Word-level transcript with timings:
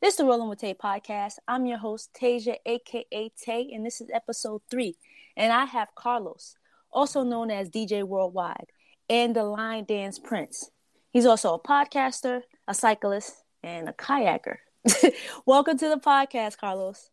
This 0.00 0.14
is 0.14 0.18
the 0.18 0.26
Rolling 0.26 0.48
with 0.48 0.60
Tay 0.60 0.74
podcast. 0.74 1.38
I'm 1.48 1.66
your 1.66 1.78
host, 1.78 2.10
Tasia, 2.14 2.54
aka 2.64 3.32
Tay, 3.36 3.68
and 3.74 3.84
this 3.84 4.00
is 4.00 4.08
episode 4.14 4.62
three. 4.70 4.96
And 5.36 5.52
I 5.52 5.64
have 5.64 5.88
Carlos, 5.96 6.54
also 6.92 7.24
known 7.24 7.50
as 7.50 7.68
DJ 7.68 8.04
Worldwide, 8.04 8.68
and 9.10 9.34
the 9.34 9.42
Line 9.42 9.86
Dance 9.86 10.20
Prince. 10.20 10.70
He's 11.10 11.26
also 11.26 11.52
a 11.52 11.58
podcaster, 11.60 12.42
a 12.68 12.74
cyclist, 12.74 13.42
and 13.64 13.88
a 13.88 13.92
kayaker. 13.92 14.58
Welcome 15.46 15.76
to 15.78 15.88
the 15.88 15.98
podcast, 15.98 16.58
Carlos. 16.58 17.10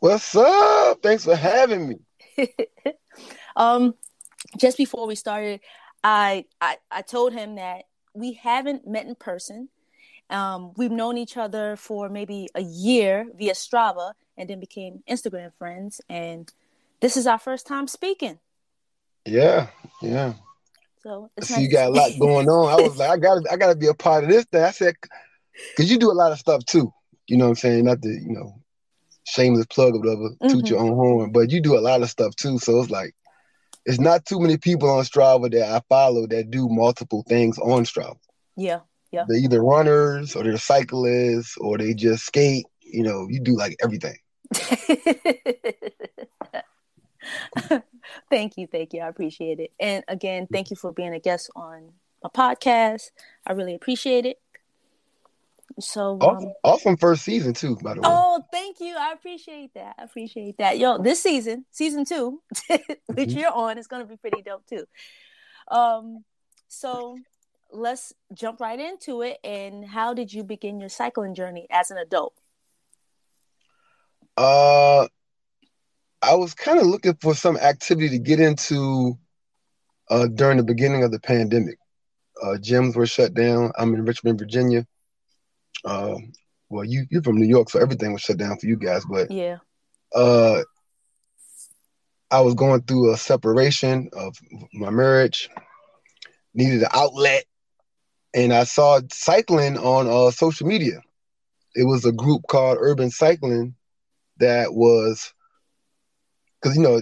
What's 0.00 0.34
up? 0.34 1.02
Thanks 1.02 1.26
for 1.26 1.36
having 1.36 1.86
me. 1.86 1.96
um, 3.56 3.92
just 4.58 4.78
before 4.78 5.06
we 5.06 5.16
started, 5.16 5.60
I, 6.02 6.46
I 6.62 6.78
I 6.90 7.02
told 7.02 7.34
him 7.34 7.56
that 7.56 7.84
we 8.14 8.32
haven't 8.32 8.86
met 8.86 9.04
in 9.04 9.16
person 9.16 9.68
um, 10.30 10.72
we've 10.76 10.90
known 10.90 11.18
each 11.18 11.36
other 11.36 11.76
for 11.76 12.08
maybe 12.08 12.48
a 12.54 12.62
year 12.62 13.26
via 13.36 13.52
Strava 13.52 14.12
and 14.36 14.50
then 14.50 14.60
became 14.60 15.02
Instagram 15.08 15.52
friends. 15.58 16.00
And 16.08 16.52
this 17.00 17.16
is 17.16 17.26
our 17.26 17.38
first 17.38 17.66
time 17.66 17.88
speaking. 17.88 18.38
Yeah, 19.24 19.68
yeah. 20.02 20.34
So 21.02 21.30
so 21.40 21.54
nice. 21.54 21.62
you 21.62 21.70
got 21.70 21.88
a 21.88 21.92
lot 21.92 22.10
going 22.18 22.48
on. 22.48 22.80
I 22.80 22.82
was 22.82 22.96
like, 22.96 23.10
I 23.10 23.16
gotta, 23.16 23.42
I 23.50 23.56
gotta 23.56 23.76
be 23.76 23.86
a 23.86 23.94
part 23.94 24.24
of 24.24 24.30
this 24.30 24.44
thing. 24.44 24.62
I 24.62 24.70
said, 24.72 24.94
because 25.70 25.90
you 25.90 25.98
do 25.98 26.10
a 26.10 26.14
lot 26.14 26.32
of 26.32 26.38
stuff 26.38 26.64
too. 26.64 26.92
You 27.26 27.36
know 27.36 27.44
what 27.44 27.50
I'm 27.50 27.56
saying? 27.56 27.84
Not 27.84 28.02
the, 28.02 28.10
you 28.10 28.32
know, 28.32 28.60
shameless 29.24 29.66
plug 29.66 29.94
or 29.94 29.98
whatever, 30.00 30.30
mm-hmm. 30.30 30.48
toot 30.48 30.68
your 30.70 30.80
own 30.80 30.94
horn, 30.94 31.32
but 31.32 31.50
you 31.50 31.60
do 31.60 31.76
a 31.76 31.80
lot 31.80 32.02
of 32.02 32.10
stuff 32.10 32.34
too. 32.36 32.58
So 32.58 32.80
it's 32.80 32.90
like, 32.90 33.14
it's 33.84 34.00
not 34.00 34.24
too 34.24 34.40
many 34.40 34.56
people 34.56 34.90
on 34.90 35.04
Strava 35.04 35.50
that 35.50 35.68
I 35.68 35.80
follow 35.88 36.26
that 36.28 36.50
do 36.50 36.68
multiple 36.68 37.24
things 37.28 37.58
on 37.58 37.84
Strava. 37.84 38.18
Yeah, 38.56 38.80
yeah. 39.16 39.24
They're 39.26 39.38
either 39.38 39.62
runners 39.62 40.36
or 40.36 40.44
they're 40.44 40.58
cyclists 40.58 41.56
or 41.58 41.78
they 41.78 41.94
just 41.94 42.26
skate. 42.26 42.66
You 42.80 43.02
know, 43.02 43.26
you 43.28 43.40
do 43.40 43.56
like 43.56 43.76
everything. 43.82 44.16
thank 48.30 48.56
you, 48.56 48.66
thank 48.66 48.92
you. 48.92 49.00
I 49.00 49.08
appreciate 49.08 49.58
it. 49.58 49.72
And 49.80 50.04
again, 50.08 50.46
thank 50.52 50.70
you 50.70 50.76
for 50.76 50.92
being 50.92 51.14
a 51.14 51.18
guest 51.18 51.50
on 51.56 51.92
my 52.22 52.30
podcast. 52.30 53.10
I 53.46 53.52
really 53.52 53.74
appreciate 53.74 54.26
it. 54.26 54.38
So 55.80 56.12
um, 56.12 56.20
awesome, 56.20 56.52
awesome 56.64 56.96
first 56.96 57.22
season 57.22 57.52
too, 57.52 57.76
by 57.82 57.94
the 57.94 58.00
way. 58.00 58.08
Oh, 58.08 58.42
thank 58.52 58.80
you. 58.80 58.96
I 58.98 59.12
appreciate 59.12 59.74
that. 59.74 59.96
I 59.98 60.04
appreciate 60.04 60.58
that. 60.58 60.78
Yo, 60.78 60.98
this 60.98 61.22
season, 61.22 61.64
season 61.70 62.04
two, 62.04 62.40
which 62.68 62.80
mm-hmm. 63.10 63.38
you're 63.38 63.52
on, 63.52 63.76
is 63.76 63.86
gonna 63.86 64.06
be 64.06 64.16
pretty 64.16 64.42
dope 64.42 64.66
too. 64.66 64.84
Um, 65.68 66.24
so 66.68 67.18
let's 67.72 68.12
jump 68.32 68.60
right 68.60 68.78
into 68.78 69.22
it. 69.22 69.38
And 69.44 69.84
how 69.84 70.14
did 70.14 70.32
you 70.32 70.44
begin 70.44 70.80
your 70.80 70.88
cycling 70.88 71.34
journey 71.34 71.66
as 71.70 71.90
an 71.90 71.98
adult? 71.98 72.34
Uh, 74.36 75.06
I 76.22 76.34
was 76.34 76.54
kind 76.54 76.78
of 76.78 76.86
looking 76.86 77.16
for 77.20 77.34
some 77.34 77.56
activity 77.56 78.10
to 78.10 78.18
get 78.18 78.40
into 78.40 79.18
uh, 80.10 80.26
during 80.26 80.58
the 80.58 80.64
beginning 80.64 81.04
of 81.04 81.10
the 81.10 81.20
pandemic. 81.20 81.78
Uh, 82.42 82.58
gyms 82.58 82.94
were 82.94 83.06
shut 83.06 83.32
down. 83.32 83.72
I'm 83.78 83.94
in 83.94 84.04
Richmond, 84.04 84.38
Virginia. 84.38 84.86
Uh, 85.84 86.16
well, 86.68 86.84
you 86.84 87.06
you're 87.10 87.22
from 87.22 87.36
New 87.36 87.46
York, 87.46 87.70
so 87.70 87.80
everything 87.80 88.12
was 88.12 88.22
shut 88.22 88.36
down 88.36 88.58
for 88.58 88.66
you 88.66 88.76
guys. 88.76 89.04
But 89.08 89.30
yeah, 89.30 89.58
uh, 90.14 90.62
I 92.30 92.40
was 92.40 92.54
going 92.54 92.82
through 92.82 93.12
a 93.12 93.16
separation 93.16 94.10
of 94.12 94.36
my 94.74 94.90
marriage. 94.90 95.48
Needed 96.52 96.82
an 96.82 96.88
outlet, 96.92 97.44
and 98.36 98.52
I 98.52 98.64
saw 98.64 99.00
cycling 99.10 99.78
on 99.78 100.06
uh, 100.06 100.30
social 100.30 100.66
media. 100.66 101.00
It 101.74 101.84
was 101.84 102.04
a 102.04 102.12
group 102.12 102.42
called 102.48 102.76
Urban 102.78 103.10
Cycling 103.10 103.74
that 104.38 104.74
was 104.74 105.32
because 106.60 106.76
you 106.76 106.82
know 106.82 107.00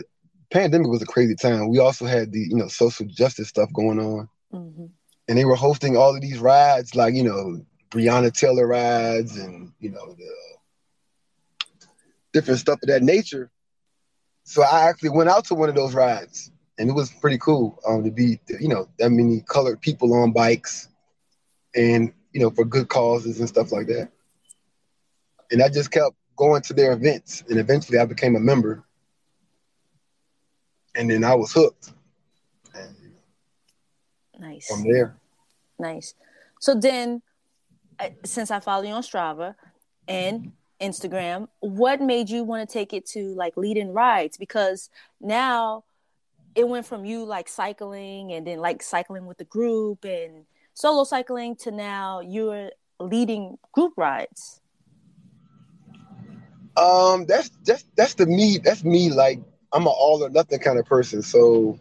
pandemic 0.53 0.87
was 0.87 1.03
a 1.03 1.07
crazy 1.07 1.35
time. 1.35 1.69
We 1.69 1.81
also 1.81 2.07
had 2.07 2.33
the 2.33 2.39
you 2.39 2.57
know 2.57 2.69
social 2.69 3.07
justice 3.07 3.49
stuff 3.49 3.73
going 3.73 3.99
on, 3.99 4.29
mm-hmm. 4.53 4.87
and 5.29 5.39
they 5.39 5.45
were 5.45 5.57
hosting 5.57 5.97
all 5.97 6.15
of 6.15 6.23
these 6.23 6.39
rides 6.39 6.95
like 6.95 7.15
you 7.15 7.25
know 7.25 7.65
Breonna 7.91 8.33
Taylor 8.33 8.67
rides 8.67 9.37
and 9.37 9.73
you 9.81 9.91
know 9.91 10.15
the 10.15 10.31
different 12.33 12.61
stuff 12.61 12.79
of 12.81 12.89
that 12.89 13.03
nature. 13.03 13.51
So 14.45 14.63
I 14.63 14.89
actually 14.89 15.11
went 15.11 15.31
out 15.31 15.47
to 15.47 15.55
one 15.55 15.69
of 15.69 15.75
those 15.75 15.95
rides, 15.95 16.53
and 16.79 16.89
it 16.89 16.93
was 16.93 17.11
pretty 17.11 17.39
cool 17.39 17.81
um, 17.89 18.05
to 18.05 18.13
be 18.13 18.39
you 18.61 18.69
know 18.69 18.89
that 19.01 19.11
many 19.11 19.43
colored 19.49 19.81
people 19.81 20.15
on 20.15 20.33
bikes 20.33 20.89
and 21.75 22.13
you 22.33 22.41
know 22.41 22.51
for 22.51 22.65
good 22.65 22.89
causes 22.89 23.41
and 23.41 23.49
stuff 23.49 23.73
like 23.73 23.87
that. 23.87 24.11
And 25.51 25.63
I 25.63 25.69
just 25.69 25.91
kept 25.91 26.15
going 26.37 26.63
to 26.63 26.75
their 26.75 26.93
events, 26.93 27.45
and 27.49 27.59
eventually 27.59 27.99
I 27.99 28.07
became 28.07 28.37
a 28.37 28.41
member, 28.41 28.85
and 30.95 31.11
then 31.11 31.25
I 31.25 31.35
was 31.35 31.53
hooked. 31.53 31.93
And 32.75 32.97
nice. 34.39 34.67
From 34.67 34.83
there. 34.85 35.17
Nice. 35.79 36.15
So 36.61 36.75
then, 36.75 37.23
since 38.25 38.51
I 38.51 38.61
follow 38.61 38.85
you 38.85 38.95
on 38.95 39.03
Strava 39.03 39.55
and 40.09 40.53
Instagram, 40.81 41.49
what 41.61 42.01
made 42.01 42.31
you 42.31 42.43
want 42.45 42.69
to 42.69 42.73
take 42.73 42.93
it 42.93 43.07
to 43.07 43.35
like 43.35 43.57
leading 43.57 43.93
rides? 43.93 44.37
Because 44.37 44.91
now 45.21 45.85
it 46.55 46.69
went 46.69 46.87
from 46.87 47.05
you 47.05 47.25
like 47.25 47.49
cycling 47.49 48.33
and 48.33 48.47
then 48.47 48.59
like 48.59 48.83
cycling 48.83 49.27
with 49.27 49.39
the 49.39 49.45
group 49.45 50.05
and 50.05 50.47
solo 50.75 51.05
cycling 51.05 51.57
to 51.57 51.71
now 51.71 52.21
you're 52.21 52.71
leading 53.01 53.57
group 53.73 53.95
rides? 53.97 54.61
Um, 56.77 57.25
that's 57.27 57.51
that's 57.65 57.85
that's 57.97 58.15
the 58.15 58.27
me. 58.27 58.59
That's 58.59 58.85
me. 58.85 59.11
Like 59.11 59.41
I'm 59.73 59.83
an 59.83 59.93
all 59.97 60.25
or 60.25 60.31
nothing 60.31 60.59
kind 60.59 60.79
of 60.79 60.85
person. 60.85 61.23
So 61.23 61.79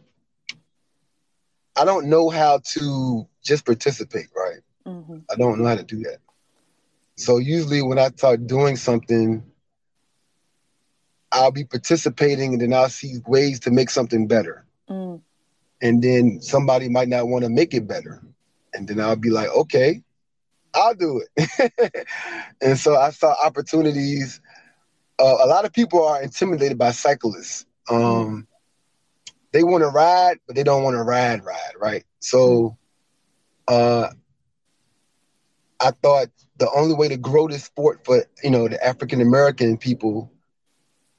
I 1.75 1.83
don't 1.83 2.07
know 2.07 2.29
how 2.29 2.61
to 2.73 3.27
just 3.43 3.65
participate. 3.65 4.27
Right. 4.35 4.61
Mm-hmm. 4.85 5.19
I 5.31 5.35
don't 5.35 5.59
know 5.59 5.67
how 5.67 5.75
to 5.75 5.83
do 5.83 5.99
that. 6.03 6.17
So 7.15 7.37
usually 7.37 7.81
when 7.81 7.99
I 7.99 8.09
start 8.09 8.47
doing 8.47 8.75
something, 8.75 9.43
I'll 11.31 11.51
be 11.51 11.63
participating 11.63 12.53
and 12.53 12.61
then 12.61 12.73
I'll 12.73 12.89
see 12.89 13.17
ways 13.25 13.59
to 13.61 13.71
make 13.71 13.89
something 13.89 14.27
better. 14.27 14.65
Mm. 14.89 15.21
And 15.81 16.01
then 16.01 16.41
somebody 16.41 16.89
might 16.89 17.07
not 17.07 17.27
want 17.27 17.43
to 17.43 17.49
make 17.49 17.73
it 17.73 17.87
better 17.87 18.21
and 18.73 18.87
then 18.87 18.99
I'll 18.99 19.15
be 19.15 19.29
like, 19.29 19.49
okay, 19.49 20.01
I'll 20.73 20.95
do 20.95 21.21
it. 21.35 22.07
and 22.61 22.77
so 22.77 22.95
I 22.95 23.11
saw 23.11 23.35
opportunities. 23.43 24.41
Uh, 25.19 25.37
a 25.43 25.47
lot 25.47 25.65
of 25.65 25.73
people 25.73 26.05
are 26.05 26.21
intimidated 26.21 26.77
by 26.77 26.91
cyclists. 26.91 27.65
Um, 27.89 28.47
they 29.51 29.63
want 29.63 29.83
to 29.83 29.89
ride, 29.89 30.39
but 30.47 30.55
they 30.55 30.63
don't 30.63 30.83
want 30.83 30.95
to 30.95 31.03
ride, 31.03 31.45
ride, 31.45 31.73
right? 31.79 32.03
So 32.19 32.77
uh, 33.67 34.09
I 35.79 35.91
thought 35.91 36.29
the 36.57 36.69
only 36.75 36.95
way 36.95 37.07
to 37.09 37.17
grow 37.17 37.47
this 37.47 37.63
sport 37.63 38.05
for 38.05 38.25
you 38.43 38.49
know 38.49 38.67
the 38.67 38.83
African 38.83 39.21
American 39.21 39.77
people 39.77 40.31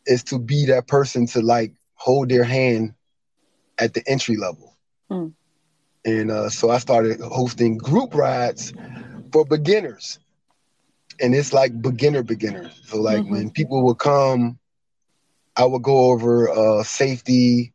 is 0.06 0.24
to 0.24 0.38
be 0.38 0.66
that 0.66 0.86
person 0.86 1.26
to 1.28 1.40
like 1.40 1.72
hold 1.94 2.28
their 2.28 2.44
hand 2.44 2.94
at 3.78 3.94
the 3.94 4.02
entry 4.06 4.36
level. 4.36 4.76
Mm. 5.10 5.32
And 6.04 6.30
uh, 6.30 6.50
so 6.50 6.70
I 6.70 6.78
started 6.78 7.20
hosting 7.20 7.78
group 7.78 8.14
rides 8.14 8.74
for 9.32 9.44
beginners. 9.44 10.18
And 11.20 11.34
it's 11.34 11.52
like 11.52 11.80
beginner 11.80 12.22
beginners. 12.22 12.80
So 12.84 13.00
like 13.00 13.20
mm-hmm. 13.20 13.30
when 13.30 13.50
people 13.50 13.84
would 13.86 13.98
come, 13.98 14.58
I 15.56 15.64
would 15.64 15.82
go 15.82 16.10
over 16.10 16.50
uh, 16.50 16.82
safety 16.82 17.72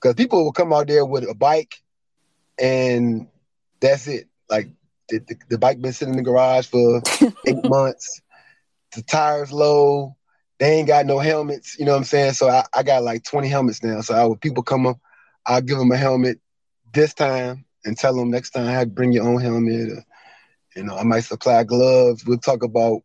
because 0.00 0.14
people 0.14 0.44
would 0.44 0.54
come 0.54 0.72
out 0.72 0.86
there 0.86 1.04
with 1.04 1.28
a 1.28 1.34
bike 1.34 1.76
and 2.60 3.28
that's 3.80 4.06
it. 4.06 4.28
Like 4.50 4.68
the, 5.08 5.18
the, 5.20 5.36
the 5.48 5.58
bike 5.58 5.80
been 5.80 5.92
sitting 5.92 6.14
in 6.14 6.18
the 6.18 6.24
garage 6.24 6.66
for 6.66 7.02
eight 7.46 7.64
months. 7.64 8.20
The 8.94 9.02
tires 9.02 9.52
low. 9.52 10.16
They 10.58 10.74
ain't 10.74 10.86
got 10.86 11.06
no 11.06 11.18
helmets. 11.18 11.76
You 11.78 11.86
know 11.86 11.92
what 11.92 11.98
I'm 11.98 12.04
saying? 12.04 12.34
So 12.34 12.48
I, 12.48 12.64
I 12.74 12.82
got 12.82 13.02
like 13.02 13.24
20 13.24 13.48
helmets 13.48 13.82
now. 13.82 14.02
So 14.02 14.14
I 14.14 14.24
would 14.24 14.40
people 14.40 14.62
come 14.62 14.86
up, 14.86 14.98
I'll 15.44 15.62
give 15.62 15.78
them 15.78 15.90
a 15.90 15.96
helmet 15.96 16.38
this 16.92 17.14
time 17.14 17.64
and 17.84 17.96
tell 17.96 18.14
them 18.14 18.30
next 18.30 18.50
time 18.50 18.66
I 18.66 18.72
had 18.72 18.94
bring 18.94 19.12
your 19.12 19.24
own 19.24 19.40
helmet. 19.40 19.90
Or, 19.90 20.04
you 20.76 20.84
know, 20.84 20.96
I 20.96 21.02
might 21.02 21.20
supply 21.20 21.64
gloves. 21.64 22.24
We'll 22.24 22.38
talk 22.38 22.62
about 22.62 23.02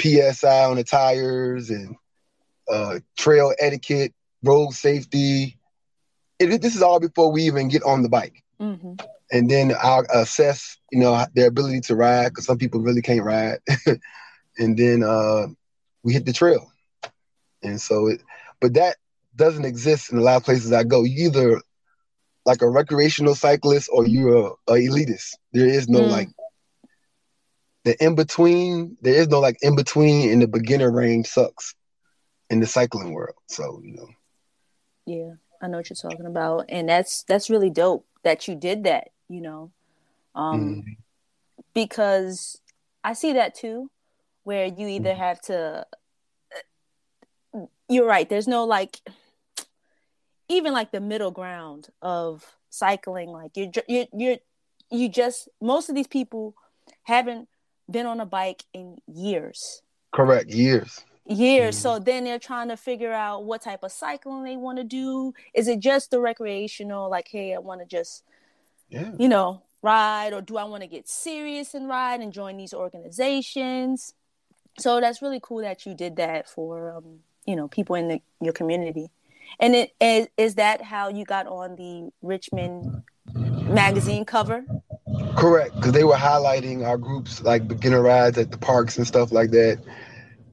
PSI 0.00 0.64
on 0.64 0.76
the 0.76 0.84
tires 0.84 1.70
and 1.70 1.96
uh, 2.70 3.00
trail 3.16 3.52
etiquette, 3.58 4.14
road 4.42 4.72
safety. 4.72 5.58
It, 6.38 6.60
this 6.60 6.74
is 6.74 6.82
all 6.82 7.00
before 7.00 7.30
we 7.30 7.44
even 7.44 7.68
get 7.68 7.82
on 7.82 8.02
the 8.02 8.08
bike. 8.08 8.42
Mm-hmm. 8.60 8.94
And 9.32 9.50
then 9.50 9.72
I'll 9.82 10.04
assess, 10.12 10.78
you 10.92 11.00
know, 11.00 11.24
their 11.34 11.48
ability 11.48 11.80
to 11.82 11.96
ride 11.96 12.28
because 12.28 12.46
some 12.46 12.58
people 12.58 12.80
really 12.80 13.02
can't 13.02 13.24
ride. 13.24 13.58
and 14.58 14.76
then 14.76 15.02
uh, 15.02 15.46
we 16.02 16.12
hit 16.12 16.26
the 16.26 16.32
trail. 16.32 16.70
And 17.62 17.80
so, 17.80 18.08
it, 18.08 18.20
but 18.60 18.74
that 18.74 18.96
doesn't 19.36 19.64
exist 19.64 20.12
in 20.12 20.18
a 20.18 20.20
lot 20.20 20.36
of 20.36 20.44
places 20.44 20.72
I 20.72 20.84
go. 20.84 21.02
You 21.02 21.26
either 21.26 21.60
like 22.44 22.62
a 22.62 22.68
recreational 22.68 23.34
cyclist 23.34 23.88
or 23.92 24.06
you're 24.06 24.36
a, 24.68 24.72
a 24.72 24.74
elitist. 24.74 25.34
There 25.52 25.66
is 25.66 25.88
no 25.88 26.00
mm. 26.00 26.10
like 26.10 26.28
the 27.84 28.02
in 28.04 28.14
between, 28.14 28.96
there 29.02 29.14
is 29.14 29.28
no 29.28 29.40
like 29.40 29.58
in 29.62 29.76
between 29.76 30.30
in 30.30 30.40
the 30.40 30.48
beginner 30.48 30.90
range 30.90 31.26
sucks 31.26 31.74
in 32.50 32.60
the 32.60 32.66
cycling 32.66 33.12
world. 33.12 33.36
So, 33.48 33.80
you 33.82 33.96
know. 33.96 34.08
Yeah, 35.06 35.34
I 35.62 35.68
know 35.68 35.78
what 35.78 35.90
you're 35.90 36.10
talking 36.10 36.26
about. 36.26 36.66
And 36.68 36.88
that's 36.88 37.22
that's 37.24 37.50
really 37.50 37.70
dope 37.70 38.06
that 38.22 38.48
you 38.48 38.54
did 38.54 38.84
that, 38.84 39.08
you 39.28 39.40
know. 39.40 39.70
Um 40.34 40.82
mm. 40.86 40.96
because 41.74 42.60
I 43.02 43.12
see 43.12 43.34
that 43.34 43.54
too, 43.54 43.90
where 44.44 44.66
you 44.66 44.88
either 44.88 45.12
mm. 45.12 45.18
have 45.18 45.40
to 45.42 45.86
you're 47.88 48.06
right, 48.06 48.28
there's 48.28 48.48
no 48.48 48.64
like 48.64 48.98
even 50.48 50.72
like 50.72 50.92
the 50.92 51.00
middle 51.00 51.30
ground 51.30 51.88
of 52.02 52.44
cycling 52.70 53.28
like 53.28 53.52
you're 53.56 53.70
you're 53.88 54.06
you're 54.12 54.36
you 54.90 55.08
just 55.08 55.48
most 55.60 55.88
of 55.88 55.94
these 55.94 56.06
people 56.06 56.54
haven't 57.04 57.48
been 57.90 58.06
on 58.06 58.20
a 58.20 58.26
bike 58.26 58.64
in 58.72 58.98
years. 59.06 59.82
Correct, 60.12 60.50
years. 60.50 61.04
Years. 61.26 61.76
Mm-hmm. 61.76 61.82
So 61.82 61.98
then 61.98 62.24
they're 62.24 62.38
trying 62.38 62.68
to 62.68 62.76
figure 62.76 63.12
out 63.12 63.44
what 63.44 63.62
type 63.62 63.82
of 63.82 63.92
cycling 63.92 64.44
they 64.44 64.56
want 64.56 64.78
to 64.78 64.84
do. 64.84 65.34
Is 65.54 65.68
it 65.68 65.80
just 65.80 66.10
the 66.10 66.20
recreational, 66.20 67.10
like, 67.10 67.28
hey, 67.28 67.54
I 67.54 67.58
want 67.58 67.80
to 67.80 67.86
just, 67.86 68.22
yeah. 68.88 69.12
you 69.18 69.28
know, 69.28 69.62
ride, 69.82 70.32
or 70.32 70.40
do 70.40 70.56
I 70.56 70.64
want 70.64 70.82
to 70.82 70.86
get 70.86 71.08
serious 71.08 71.74
and 71.74 71.88
ride 71.88 72.20
and 72.20 72.32
join 72.32 72.56
these 72.56 72.74
organizations? 72.74 74.14
So 74.78 75.00
that's 75.00 75.22
really 75.22 75.40
cool 75.42 75.62
that 75.62 75.86
you 75.86 75.94
did 75.94 76.16
that 76.16 76.48
for, 76.48 76.92
um, 76.96 77.20
you 77.46 77.56
know, 77.56 77.68
people 77.68 77.96
in 77.96 78.08
the, 78.08 78.20
your 78.40 78.52
community. 78.52 79.10
And 79.60 79.74
it 79.74 79.90
is, 80.00 80.28
is 80.36 80.54
that 80.56 80.82
how 80.82 81.08
you 81.08 81.24
got 81.24 81.46
on 81.46 81.76
the 81.76 82.10
Richmond 82.22 83.02
magazine 83.34 84.24
cover? 84.24 84.64
Correct, 85.36 85.74
because 85.76 85.92
they 85.92 86.04
were 86.04 86.14
highlighting 86.14 86.86
our 86.86 86.98
groups 86.98 87.42
like 87.42 87.68
beginner 87.68 88.00
rides 88.00 88.38
at 88.38 88.50
the 88.50 88.58
parks 88.58 88.96
and 88.96 89.06
stuff 89.06 89.32
like 89.32 89.50
that, 89.50 89.82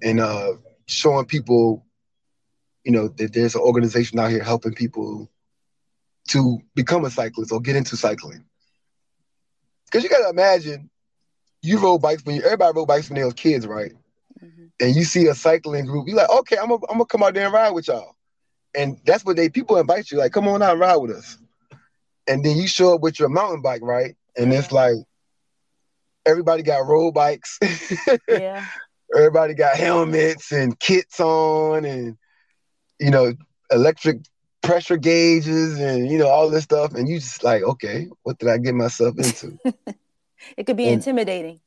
and 0.01 0.19
uh, 0.19 0.53
showing 0.87 1.25
people, 1.25 1.85
you 2.83 2.91
know, 2.91 3.07
that 3.07 3.33
there's 3.33 3.55
an 3.55 3.61
organization 3.61 4.19
out 4.19 4.31
here 4.31 4.43
helping 4.43 4.73
people 4.73 5.29
to 6.29 6.59
become 6.75 7.05
a 7.05 7.09
cyclist 7.09 7.51
or 7.51 7.59
get 7.59 7.75
into 7.75 7.97
cycling. 7.97 8.43
Because 9.85 10.03
you 10.03 10.09
gotta 10.09 10.29
imagine, 10.29 10.89
you 11.61 11.79
rode 11.79 12.01
bikes 12.01 12.23
when 12.25 12.35
you, 12.37 12.43
everybody 12.43 12.73
rode 12.75 12.87
bikes 12.87 13.09
when 13.09 13.19
they 13.19 13.25
were 13.25 13.31
kids, 13.31 13.67
right? 13.67 13.93
Mm-hmm. 14.43 14.65
And 14.79 14.95
you 14.95 15.03
see 15.03 15.27
a 15.27 15.35
cycling 15.35 15.85
group, 15.85 16.07
you're 16.07 16.17
like, 16.17 16.29
okay, 16.29 16.57
I'm 16.57 16.69
gonna 16.69 16.81
I'm 16.89 16.97
gonna 16.97 17.05
come 17.05 17.23
out 17.23 17.33
there 17.33 17.45
and 17.45 17.53
ride 17.53 17.71
with 17.71 17.87
y'all, 17.87 18.15
and 18.75 18.97
that's 19.05 19.25
what 19.25 19.35
they 19.35 19.49
people 19.49 19.77
invite 19.77 20.11
you, 20.11 20.17
like, 20.17 20.31
come 20.31 20.47
on 20.47 20.61
out 20.61 20.71
and 20.71 20.79
ride 20.79 20.97
with 20.97 21.11
us, 21.11 21.37
and 22.27 22.43
then 22.43 22.57
you 22.57 22.67
show 22.67 22.95
up 22.95 23.01
with 23.01 23.19
your 23.19 23.29
mountain 23.29 23.61
bike, 23.61 23.81
right? 23.81 24.15
and 24.37 24.53
it's 24.53 24.71
like 24.71 24.95
everybody 26.25 26.63
got 26.63 26.85
road 26.85 27.13
bikes. 27.13 27.59
yeah. 28.27 28.65
Everybody 29.13 29.55
got 29.55 29.75
helmets 29.75 30.53
and 30.53 30.79
kits 30.79 31.19
on, 31.19 31.83
and 31.83 32.17
you 32.97 33.11
know, 33.11 33.33
electric 33.69 34.19
pressure 34.61 34.95
gauges, 34.95 35.81
and 35.81 36.09
you 36.09 36.17
know 36.17 36.29
all 36.29 36.49
this 36.49 36.63
stuff. 36.63 36.93
And 36.93 37.09
you 37.09 37.19
just 37.19 37.43
like, 37.43 37.61
okay, 37.61 38.07
what 38.23 38.39
did 38.39 38.47
I 38.47 38.57
get 38.57 38.73
myself 38.73 39.17
into? 39.17 39.59
it 40.57 40.65
could 40.65 40.77
be 40.77 40.85
and, 40.85 40.93
intimidating. 40.93 41.59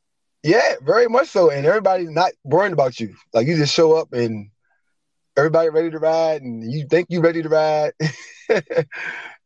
Yeah, 0.42 0.76
very 0.80 1.06
much 1.06 1.28
so. 1.28 1.50
And 1.50 1.66
everybody's 1.66 2.08
not 2.08 2.32
worrying 2.44 2.72
about 2.72 2.98
you. 2.98 3.14
Like 3.34 3.46
you 3.46 3.56
just 3.58 3.74
show 3.74 3.92
up 3.92 4.14
and 4.14 4.48
everybody 5.36 5.68
ready 5.68 5.90
to 5.90 5.98
ride, 5.98 6.42
and 6.42 6.70
you 6.70 6.86
think 6.86 7.08
you're 7.10 7.22
ready 7.22 7.42
to 7.42 7.48
ride. 7.48 7.92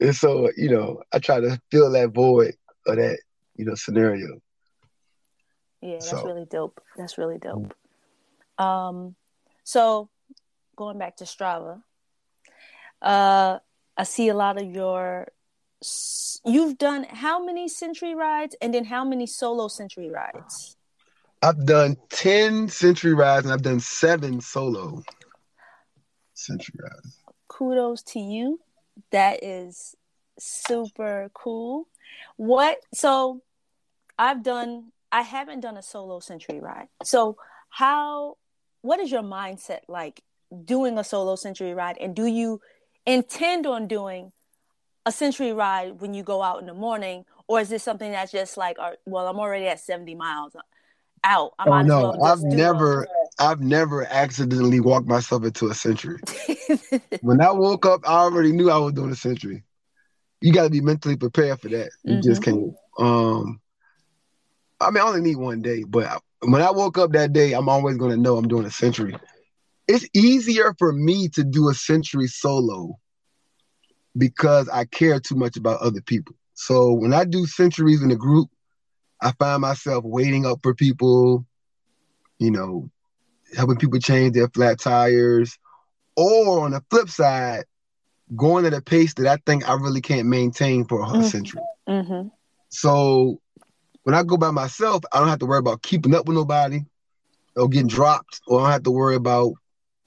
and 0.00 0.14
so, 0.14 0.50
you 0.56 0.70
know, 0.70 1.02
I 1.12 1.18
try 1.18 1.40
to 1.40 1.60
fill 1.70 1.90
that 1.92 2.10
void 2.10 2.54
of 2.86 2.96
that, 2.96 3.18
you 3.56 3.64
know, 3.64 3.74
scenario. 3.74 4.40
Yeah, 5.80 5.94
that's 5.94 6.10
so. 6.10 6.24
really 6.24 6.44
dope. 6.44 6.80
That's 6.96 7.18
really 7.18 7.38
dope. 7.38 7.74
Um, 8.58 9.14
so 9.64 10.08
going 10.76 10.98
back 10.98 11.16
to 11.16 11.24
Strava, 11.24 11.82
uh, 13.00 13.58
I 13.96 14.02
see 14.04 14.28
a 14.28 14.34
lot 14.34 14.60
of 14.60 14.68
your. 14.68 15.28
You've 16.44 16.76
done 16.76 17.04
how 17.04 17.44
many 17.44 17.68
century 17.68 18.16
rides, 18.16 18.56
and 18.60 18.74
then 18.74 18.84
how 18.84 19.04
many 19.04 19.26
solo 19.26 19.68
century 19.68 20.10
rides? 20.10 20.76
I've 21.40 21.64
done 21.64 21.96
ten 22.08 22.68
century 22.68 23.14
rides, 23.14 23.46
and 23.46 23.52
I've 23.52 23.62
done 23.62 23.78
seven 23.78 24.40
solo 24.40 25.04
century 26.38 26.78
rides. 26.82 27.18
Kudos 27.48 28.02
to 28.02 28.20
you. 28.20 28.60
That 29.10 29.42
is 29.42 29.94
super 30.38 31.30
cool. 31.34 31.88
What 32.36 32.78
so 32.94 33.42
I've 34.18 34.42
done 34.42 34.92
I 35.10 35.22
haven't 35.22 35.60
done 35.60 35.76
a 35.76 35.82
solo 35.82 36.20
century 36.20 36.60
ride. 36.60 36.88
So 37.02 37.36
how 37.70 38.36
what 38.82 39.00
is 39.00 39.10
your 39.10 39.22
mindset 39.22 39.80
like 39.88 40.22
doing 40.64 40.98
a 40.98 41.04
solo 41.04 41.36
century 41.36 41.74
ride 41.74 41.98
and 42.00 42.14
do 42.14 42.26
you 42.26 42.60
intend 43.06 43.66
on 43.66 43.86
doing 43.86 44.32
a 45.04 45.12
century 45.12 45.52
ride 45.52 46.00
when 46.00 46.14
you 46.14 46.22
go 46.22 46.42
out 46.42 46.60
in 46.60 46.66
the 46.66 46.74
morning 46.74 47.24
or 47.46 47.60
is 47.60 47.68
this 47.68 47.82
something 47.82 48.12
that's 48.12 48.32
just 48.32 48.56
like 48.56 48.76
well 49.04 49.26
I'm 49.26 49.38
already 49.38 49.66
at 49.66 49.80
70 49.80 50.14
miles 50.14 50.54
out. 51.24 51.52
I 51.58 51.68
oh, 51.68 51.82
no, 51.82 52.14
well 52.18 52.24
I've 52.24 52.42
never, 52.42 53.06
I've 53.38 53.60
never 53.60 54.04
accidentally 54.04 54.80
walked 54.80 55.06
myself 55.06 55.44
into 55.44 55.68
a 55.68 55.74
century. 55.74 56.20
when 57.20 57.40
I 57.40 57.52
woke 57.52 57.86
up, 57.86 58.00
I 58.08 58.14
already 58.14 58.52
knew 58.52 58.70
I 58.70 58.78
was 58.78 58.94
doing 58.94 59.10
a 59.10 59.16
century 59.16 59.64
you 60.40 60.52
got 60.52 60.64
to 60.64 60.70
be 60.70 60.80
mentally 60.80 61.16
prepared 61.16 61.60
for 61.60 61.68
that. 61.68 61.90
You 62.04 62.14
mm-hmm. 62.14 62.22
just 62.22 62.42
can't. 62.42 62.74
Um, 62.98 63.60
I 64.80 64.90
mean, 64.90 65.02
I 65.02 65.06
only 65.06 65.20
need 65.20 65.36
one 65.36 65.62
day, 65.62 65.84
but 65.84 66.22
when 66.40 66.62
I 66.62 66.70
woke 66.70 66.98
up 66.98 67.12
that 67.12 67.32
day, 67.32 67.52
I'm 67.52 67.68
always 67.68 67.96
going 67.96 68.12
to 68.12 68.20
know 68.20 68.36
I'm 68.36 68.48
doing 68.48 68.66
a 68.66 68.70
century. 68.70 69.16
It's 69.88 70.06
easier 70.14 70.74
for 70.78 70.92
me 70.92 71.28
to 71.30 71.42
do 71.42 71.68
a 71.68 71.74
century 71.74 72.28
solo 72.28 72.98
because 74.16 74.68
I 74.68 74.84
care 74.84 75.18
too 75.18 75.34
much 75.34 75.56
about 75.56 75.80
other 75.80 76.00
people. 76.00 76.36
So 76.54 76.92
when 76.92 77.12
I 77.12 77.24
do 77.24 77.46
centuries 77.46 78.02
in 78.02 78.10
a 78.10 78.16
group, 78.16 78.50
I 79.20 79.32
find 79.32 79.62
myself 79.62 80.04
waiting 80.04 80.46
up 80.46 80.58
for 80.62 80.74
people, 80.74 81.44
you 82.38 82.50
know, 82.50 82.90
helping 83.56 83.76
people 83.76 83.98
change 83.98 84.34
their 84.34 84.48
flat 84.48 84.78
tires. 84.78 85.58
Or 86.16 86.64
on 86.64 86.72
the 86.72 86.82
flip 86.90 87.08
side, 87.08 87.64
going 88.34 88.66
at 88.66 88.74
a 88.74 88.82
pace 88.82 89.14
that 89.14 89.26
I 89.26 89.38
think 89.46 89.68
I 89.68 89.74
really 89.74 90.00
can't 90.00 90.28
maintain 90.28 90.84
for 90.84 91.02
a 91.02 91.06
mm-hmm. 91.06 91.22
century. 91.22 91.62
Mm-hmm. 91.88 92.28
So 92.70 93.40
when 94.02 94.14
I 94.14 94.22
go 94.22 94.36
by 94.36 94.50
myself, 94.50 95.02
I 95.12 95.18
don't 95.18 95.28
have 95.28 95.38
to 95.40 95.46
worry 95.46 95.58
about 95.58 95.82
keeping 95.82 96.14
up 96.14 96.26
with 96.26 96.36
nobody 96.36 96.80
or 97.56 97.68
getting 97.68 97.88
dropped, 97.88 98.40
or 98.46 98.60
I 98.60 98.62
don't 98.64 98.72
have 98.72 98.82
to 98.84 98.90
worry 98.90 99.16
about 99.16 99.52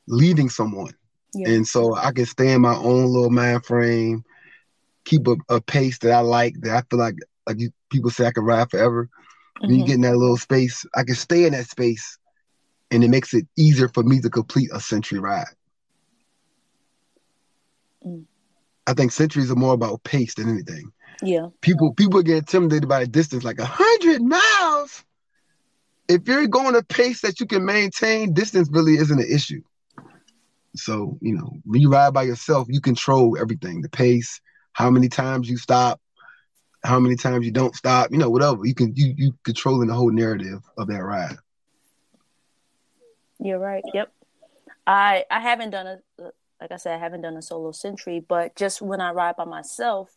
leaving 0.07 0.49
someone. 0.49 0.93
Yeah. 1.33 1.49
And 1.49 1.67
so 1.67 1.95
I 1.95 2.11
can 2.11 2.25
stay 2.25 2.51
in 2.51 2.61
my 2.61 2.75
own 2.75 3.05
little 3.05 3.29
mind 3.29 3.65
frame, 3.65 4.23
keep 5.05 5.27
a, 5.27 5.35
a 5.49 5.61
pace 5.61 5.97
that 5.99 6.11
I 6.11 6.19
like, 6.19 6.59
that 6.61 6.75
I 6.75 6.81
feel 6.89 6.99
like 6.99 7.15
like 7.47 7.59
you, 7.59 7.71
people 7.89 8.09
say 8.09 8.27
I 8.27 8.31
can 8.31 8.43
ride 8.43 8.69
forever. 8.69 9.05
Mm-hmm. 9.05 9.67
When 9.67 9.69
you 9.71 9.77
mm-hmm. 9.77 9.87
get 9.87 9.95
in 9.95 10.01
that 10.01 10.17
little 10.17 10.37
space, 10.37 10.85
I 10.95 11.03
can 11.03 11.15
stay 11.15 11.45
in 11.45 11.53
that 11.53 11.67
space, 11.67 12.17
and 12.91 13.03
it 13.03 13.09
makes 13.09 13.33
it 13.33 13.47
easier 13.57 13.87
for 13.87 14.03
me 14.03 14.19
to 14.21 14.29
complete 14.29 14.69
a 14.73 14.79
century 14.79 15.19
ride. 15.19 15.45
Mm. 18.05 18.25
I 18.85 18.93
think 18.93 19.11
centuries 19.11 19.49
are 19.49 19.55
more 19.55 19.73
about 19.73 20.03
pace 20.03 20.35
than 20.35 20.49
anything. 20.49 20.91
Yeah. 21.23 21.47
People 21.61 21.93
people 21.93 22.21
get 22.21 22.37
intimidated 22.37 22.89
by 22.89 23.01
a 23.01 23.07
distance 23.07 23.43
like 23.43 23.59
a 23.59 23.65
hundred 23.65 24.21
miles. 24.21 25.03
If 26.07 26.27
you're 26.27 26.47
going 26.47 26.75
a 26.75 26.83
pace 26.83 27.21
that 27.21 27.39
you 27.39 27.45
can 27.45 27.63
maintain, 27.63 28.33
distance 28.33 28.69
really 28.71 28.95
isn't 28.95 29.19
an 29.19 29.27
issue. 29.31 29.61
So, 30.75 31.17
you 31.21 31.35
know, 31.35 31.57
when 31.63 31.81
you 31.81 31.89
ride 31.89 32.13
by 32.13 32.23
yourself, 32.23 32.67
you 32.69 32.81
control 32.81 33.37
everything, 33.39 33.81
the 33.81 33.89
pace, 33.89 34.41
how 34.73 34.89
many 34.89 35.09
times 35.09 35.49
you 35.49 35.57
stop, 35.57 36.01
how 36.83 36.99
many 36.99 37.15
times 37.15 37.45
you 37.45 37.51
don't 37.51 37.75
stop, 37.75 38.11
you 38.11 38.17
know, 38.17 38.29
whatever. 38.29 38.65
You 38.65 38.73
can 38.73 38.93
you 38.95 39.13
you 39.15 39.33
controlling 39.43 39.87
the 39.87 39.93
whole 39.93 40.11
narrative 40.11 40.61
of 40.77 40.87
that 40.87 41.03
ride. 41.03 41.37
You're 43.41 43.59
right. 43.59 43.83
Yep. 43.93 44.11
I 44.87 45.25
I 45.29 45.39
haven't 45.39 45.71
done 45.71 45.87
a 45.87 46.31
like 46.61 46.71
I 46.71 46.77
said, 46.77 46.95
I 46.95 46.99
haven't 46.99 47.21
done 47.21 47.35
a 47.35 47.41
solo 47.41 47.71
century, 47.71 48.23
but 48.25 48.55
just 48.55 48.81
when 48.81 49.01
I 49.01 49.11
ride 49.11 49.35
by 49.35 49.45
myself, 49.45 50.15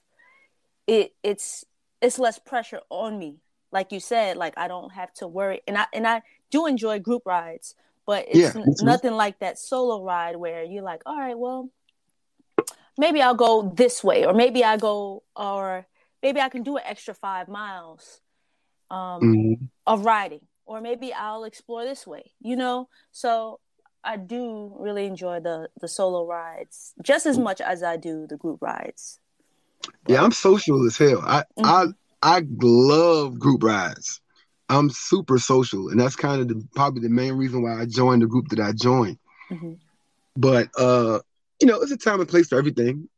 it 0.87 1.14
it's 1.23 1.64
it's 2.02 2.19
less 2.19 2.38
pressure 2.38 2.81
on 2.90 3.19
me. 3.19 3.38
Like 3.73 3.93
you 3.93 3.99
said, 3.99 4.37
like 4.37 4.54
I 4.59 4.69
don't 4.69 4.93
have 4.93 5.12
to 5.14 5.26
worry, 5.26 5.62
and 5.66 5.78
I 5.78 5.87
and 5.93 6.07
I 6.07 6.23
do 6.50 6.66
enjoy 6.66 7.00
group 7.00 7.23
rides, 7.25 7.75
but 8.07 8.26
it's 8.28 8.54
yeah, 8.54 8.64
nothing 8.83 9.12
like 9.12 9.38
that 9.38 9.59
solo 9.59 10.04
ride 10.04 10.37
where 10.37 10.62
you're 10.62 10.83
like, 10.83 11.02
all 11.07 11.19
right, 11.19 11.38
well, 11.38 11.71
maybe 12.99 13.23
I'll 13.23 13.35
go 13.35 13.73
this 13.75 14.04
way, 14.04 14.26
or 14.26 14.35
maybe 14.35 14.62
I 14.62 14.76
go, 14.76 15.23
or 15.35 15.87
maybe 16.23 16.40
I 16.40 16.50
can 16.50 16.62
do 16.62 16.76
an 16.76 16.83
extra 16.85 17.14
five 17.14 17.49
miles 17.49 18.21
um, 18.90 19.21
mm-hmm. 19.23 19.64
of 19.87 20.04
riding, 20.04 20.43
or 20.66 20.80
maybe 20.80 21.12
I'll 21.12 21.44
explore 21.44 21.85
this 21.85 22.06
way, 22.06 22.33
you 22.40 22.56
know. 22.56 22.88
So 23.12 23.61
I 24.02 24.16
do 24.16 24.75
really 24.78 25.06
enjoy 25.06 25.40
the 25.40 25.68
the 25.80 25.88
solo 25.88 26.26
rides 26.26 26.94
just 27.02 27.26
as 27.26 27.38
much 27.38 27.61
as 27.61 27.83
I 27.83 27.97
do 27.97 28.26
the 28.28 28.37
group 28.37 28.61
rides. 28.61 29.18
Yeah, 30.06 30.23
I'm 30.23 30.33
social 30.33 30.87
as 30.87 30.97
hell. 30.97 31.23
I 31.23 31.44
mm-hmm. 31.59 31.64
I 31.64 31.87
I 32.23 32.42
love 32.61 33.38
group 33.38 33.62
rides. 33.62 34.21
I'm 34.68 34.88
super 34.90 35.38
social, 35.38 35.88
and 35.88 36.00
that's 36.00 36.16
kind 36.16 36.40
of 36.40 36.49
the, 36.49 36.66
probably 36.75 37.02
the 37.02 37.14
main 37.14 37.35
reason 37.35 37.62
why 37.62 37.80
I 37.80 37.85
joined 37.85 38.23
the 38.23 38.26
group 38.26 38.49
that 38.49 38.61
I 38.61 38.73
joined. 38.73 39.18
Mm-hmm. 39.50 39.75
But 40.37 40.68
uh, 40.78 41.21
you 41.61 41.66
know, 41.66 41.80
it's 41.80 41.92
a 41.92 41.97
time 41.97 42.21
and 42.21 42.28
place 42.28 42.49
for 42.49 42.59
everything. 42.59 43.09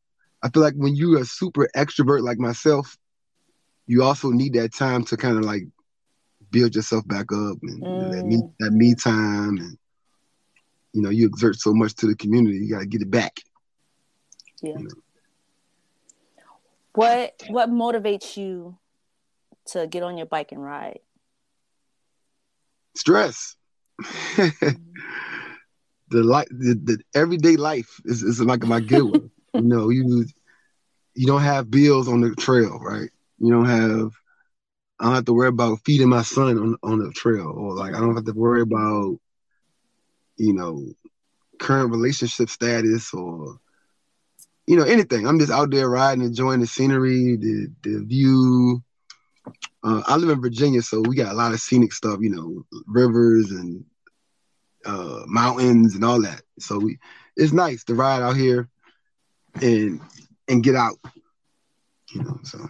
I 0.42 0.50
feel 0.50 0.62
like 0.62 0.74
when 0.74 0.94
you're 0.94 1.24
super 1.24 1.68
extrovert 1.74 2.22
like 2.22 2.38
myself, 2.38 2.96
you 3.86 4.02
also 4.02 4.30
need 4.30 4.54
that 4.54 4.74
time 4.74 5.04
to 5.04 5.16
kind 5.16 5.38
of 5.38 5.44
like 5.44 5.62
build 6.50 6.74
yourself 6.74 7.06
back 7.06 7.32
up 7.32 7.58
and 7.62 7.82
mm. 7.82 8.12
that, 8.12 8.24
me, 8.24 8.42
that 8.60 8.70
me 8.70 8.94
time 8.94 9.58
and 9.58 9.78
you 10.92 11.02
know 11.02 11.10
you 11.10 11.26
exert 11.26 11.56
so 11.56 11.74
much 11.74 11.94
to 11.94 12.06
the 12.06 12.16
community 12.16 12.58
you 12.58 12.70
got 12.70 12.80
to 12.80 12.86
get 12.86 13.02
it 13.02 13.10
back 13.10 13.40
yeah 14.62 14.72
you 14.78 14.84
know? 14.84 14.90
what 16.94 17.42
what 17.48 17.70
motivates 17.70 18.36
you 18.36 18.76
to 19.66 19.86
get 19.86 20.02
on 20.02 20.16
your 20.16 20.26
bike 20.26 20.52
and 20.52 20.62
ride 20.62 21.00
stress 22.94 23.56
mm. 24.02 24.76
the 26.10 26.22
life 26.22 26.48
the, 26.50 26.74
the 26.82 26.98
everyday 27.14 27.56
life 27.56 28.00
is, 28.04 28.22
is 28.22 28.40
like 28.40 28.64
my 28.64 28.80
good 28.80 29.02
one 29.02 29.30
you 29.54 29.62
know 29.62 29.90
you 29.90 30.24
you 31.14 31.26
don't 31.26 31.42
have 31.42 31.70
bills 31.70 32.08
on 32.08 32.20
the 32.20 32.34
trail 32.36 32.78
right 32.80 33.10
you 33.38 33.50
don't 33.50 33.66
have 33.66 34.12
I 34.98 35.04
don't 35.04 35.14
have 35.14 35.24
to 35.26 35.32
worry 35.32 35.48
about 35.48 35.80
feeding 35.84 36.08
my 36.08 36.22
son 36.22 36.58
on 36.58 36.76
on 36.82 36.98
the 36.98 37.10
trail, 37.12 37.52
or 37.54 37.74
like 37.74 37.94
I 37.94 38.00
don't 38.00 38.14
have 38.14 38.24
to 38.24 38.32
worry 38.32 38.62
about, 38.62 39.18
you 40.36 40.52
know, 40.54 40.86
current 41.58 41.90
relationship 41.90 42.48
status 42.48 43.12
or, 43.12 43.58
you 44.66 44.76
know, 44.76 44.84
anything. 44.84 45.26
I'm 45.26 45.38
just 45.38 45.52
out 45.52 45.70
there 45.70 45.88
riding, 45.88 46.24
enjoying 46.24 46.60
the 46.60 46.66
scenery, 46.66 47.36
the 47.36 47.68
the 47.82 48.04
view. 48.04 48.82
Uh, 49.82 50.02
I 50.06 50.16
live 50.16 50.30
in 50.30 50.40
Virginia, 50.40 50.82
so 50.82 51.00
we 51.00 51.16
got 51.16 51.32
a 51.32 51.36
lot 51.36 51.52
of 51.52 51.60
scenic 51.60 51.92
stuff, 51.92 52.18
you 52.20 52.30
know, 52.30 52.64
rivers 52.86 53.50
and 53.50 53.84
uh, 54.84 55.22
mountains 55.26 55.94
and 55.94 56.04
all 56.04 56.20
that. 56.22 56.42
So 56.58 56.78
we, 56.78 56.98
it's 57.36 57.52
nice 57.52 57.84
to 57.84 57.94
ride 57.94 58.22
out 58.22 58.36
here 58.36 58.68
and 59.60 60.00
and 60.48 60.62
get 60.62 60.74
out, 60.74 60.98
you 62.12 62.22
know. 62.22 62.38
So 62.44 62.66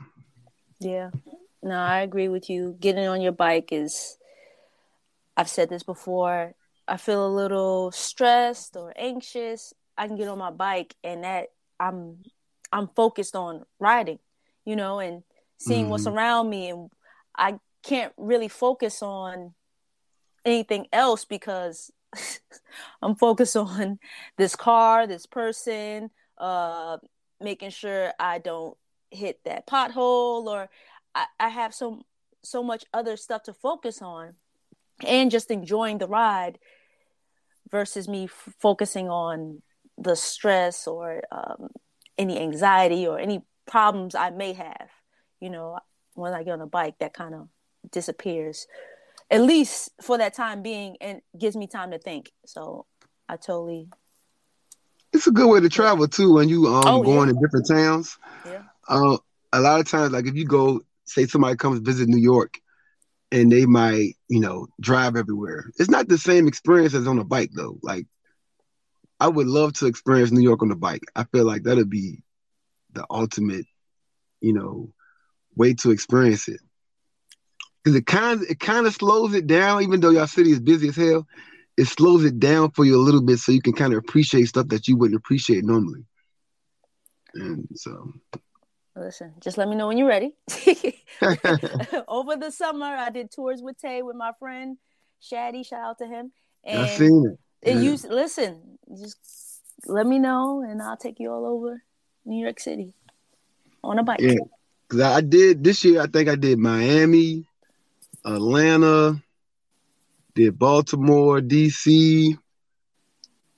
yeah, 0.81 1.11
no, 1.63 1.77
I 1.77 2.01
agree 2.01 2.29
with 2.29 2.49
you. 2.51 2.77
Getting 2.81 3.07
on 3.07 3.21
your 3.21 3.33
bike 3.33 3.71
is, 3.73 4.19
I've 5.37 5.49
said 5.49 5.69
this 5.69 5.83
before, 5.83 6.55
I 6.89 6.97
feel 6.97 7.27
a 7.27 7.29
little 7.29 7.91
stressed 7.91 8.77
or 8.77 8.93
anxious. 8.97 9.75
I 9.99 10.07
can 10.07 10.17
get 10.17 10.29
on 10.29 10.39
my 10.39 10.51
bike 10.51 10.95
and 11.03 11.25
that 11.25 11.49
I'm 11.81 12.23
I'm 12.73 12.89
focused 12.89 13.35
on 13.35 13.65
riding, 13.79 14.19
you 14.65 14.77
know, 14.77 14.99
and 14.99 15.23
seeing 15.59 15.83
mm-hmm. 15.83 15.91
what's 15.91 16.07
around 16.07 16.51
me 16.51 16.69
and 16.69 16.91
I 17.37 17.59
can't 17.83 18.13
really 18.17 18.49
focus 18.49 19.03
on 19.03 19.55
anything 20.45 20.87
else 20.93 21.25
because 21.25 21.91
I'm 23.03 23.17
focused 23.17 23.57
on 23.57 23.99
this 24.37 24.55
car, 24.55 25.07
this 25.07 25.27
person, 25.27 26.11
uh 26.39 26.99
making 27.41 27.71
sure 27.71 28.13
I 28.19 28.39
don't 28.39 28.77
hit 29.11 29.41
that 29.45 29.67
pothole 29.67 30.47
or 30.47 30.69
I, 31.17 31.27
I 31.41 31.49
have 31.49 31.75
so 31.75 32.03
so 32.43 32.63
much 32.63 32.85
other 32.93 33.17
stuff 33.17 33.43
to 33.45 33.53
focus 33.53 34.01
on 34.03 34.35
and 35.05 35.31
just 35.31 35.51
enjoying 35.51 35.99
the 35.99 36.07
ride 36.07 36.59
versus 37.71 38.07
me 38.07 38.25
f- 38.25 38.55
focusing 38.61 39.09
on 39.09 39.63
the 39.99 40.15
stress 40.15 40.87
or 40.87 41.23
um, 41.33 41.71
any 42.17 42.39
anxiety 42.39 43.07
or 43.07 43.19
any 43.19 43.43
problems 43.67 44.15
I 44.15 44.31
may 44.31 44.53
have. 44.53 44.89
You 45.41 45.51
know, 45.51 45.79
when 46.15 46.35
I 46.35 46.45
get 46.45 46.53
on 46.53 46.61
a 46.61 46.67
bike, 46.67 46.99
that 47.01 47.15
kind 47.15 47.35
of 47.35 47.49
disappears, 47.91 48.67
at 49.31 49.41
least 49.41 49.91
for 50.01 50.19
that 50.19 50.35
time 50.35 50.63
being, 50.63 50.97
and 51.01 51.21
gives 51.37 51.57
me 51.57 51.67
time 51.67 51.91
to 51.91 51.99
think. 51.99 52.31
So 52.45 52.87
I 53.29 53.37
totally. 53.37 53.89
It's 55.13 55.27
a 55.27 55.33
good 55.33 55.49
way 55.49 55.61
to 55.61 55.69
travel 55.69 56.07
too 56.07 56.35
when 56.35 56.49
you 56.49 56.67
um 56.67 56.85
oh, 56.87 57.03
going 57.03 57.29
yeah. 57.29 57.35
to 57.35 57.41
different 57.41 57.67
towns. 57.67 58.19
Yeah. 58.45 58.63
Uh, 58.87 59.17
a 59.53 59.61
lot 59.61 59.81
of 59.81 59.89
times, 59.89 60.13
like 60.13 60.27
if 60.27 60.35
you 60.37 60.45
go 60.45 60.83
say 61.07 61.27
somebody 61.27 61.57
comes 61.57 61.81
visit 61.81 62.09
New 62.09 62.21
York 62.21 62.55
and 63.33 63.51
they 63.51 63.67
might, 63.67 64.15
you 64.29 64.41
know, 64.41 64.67
drive 64.81 65.17
everywhere. 65.17 65.71
It's 65.79 65.91
not 65.91 66.09
the 66.09 66.19
same 66.19 66.47
experience 66.47 66.95
as 66.95 67.07
on 67.07 67.19
a 67.19 67.25
bike 67.25 67.51
though. 67.55 67.79
Like 67.83 68.07
I 69.19 69.29
would 69.29 69.47
love 69.47 69.73
to 69.75 69.87
experience 69.87 70.31
New 70.31 70.43
York 70.43 70.63
on 70.63 70.69
the 70.69 70.77
bike. 70.77 71.03
I 71.15 71.25
feel 71.25 71.45
like 71.45 71.63
that'd 71.63 71.91
be 71.91 72.23
the 72.93 73.07
ultimate, 73.11 73.67
you 74.41 74.53
know, 74.53 74.93
way 75.55 75.75
to 75.75 75.91
experience 75.91 76.49
it. 76.49 76.61
Cause 77.85 77.95
it 77.95 78.07
kind 78.07 78.41
of 78.41 78.51
it 78.51 78.59
kind 78.59 78.87
of 78.87 78.95
slows 78.95 79.35
it 79.35 79.47
down, 79.47 79.83
even 79.83 80.01
though 80.01 80.11
your 80.11 80.27
city 80.27 80.51
is 80.51 80.61
busy 80.61 80.89
as 80.89 80.97
hell. 80.97 81.27
It 81.77 81.87
slows 81.87 82.25
it 82.25 82.41
down 82.41 82.71
for 82.73 82.85
you 82.85 82.97
a 82.97 83.05
little 83.05 83.23
bit, 83.23 83.39
so 83.39 83.53
you 83.53 83.63
can 83.63 83.75
kind 83.75 83.93
of 83.93 83.99
appreciate 83.99 84.47
stuff 84.47 84.69
that 84.69 84.89
you 84.89 84.97
wouldn't 84.97 85.19
appreciate 85.19 85.65
normally. 85.65 86.05
And 87.35 87.69
so 87.75 88.13
Listen, 88.97 89.35
just 89.41 89.59
let 89.59 89.69
me 89.69 89.77
know 89.77 89.89
when 89.89 89.99
you're 89.99 90.09
ready. 90.09 90.35
Over 92.09 92.37
the 92.37 92.51
summer, 92.51 92.87
I 92.87 93.11
did 93.11 93.31
tours 93.31 93.61
with 93.61 93.79
Tay 93.79 94.01
with 94.01 94.17
my 94.17 94.33
friend 94.39 94.79
Shaddy. 95.23 95.67
Shout 95.67 95.81
out 95.81 95.99
to 95.99 96.07
him. 96.07 96.33
And 96.65 96.81
I 96.81 96.87
seen 96.87 97.27
it. 97.27 97.39
And 97.71 97.85
you 97.85 97.97
listen, 98.09 98.79
just 98.97 99.61
let 99.87 100.07
me 100.07 100.19
know, 100.19 100.63
and 100.63 100.81
I'll 100.81 100.97
take 100.97 101.21
you 101.21 101.31
all 101.31 101.45
over 101.47 101.83
New 102.25 102.43
York 102.43 102.59
City 102.59 102.95
on 103.85 103.99
a 103.99 104.03
bike. 104.03 104.21
Yeah, 104.21 104.35
because 104.89 105.03
I 105.03 105.21
did 105.21 105.63
this 105.63 105.85
year. 105.85 106.01
I 106.01 106.07
think 106.07 106.29
I 106.29 106.37
did 106.37 106.59
Miami, 106.59 107.45
Atlanta, 108.25 109.23
did 110.35 110.59
Baltimore, 110.59 111.41
DC, 111.41 112.37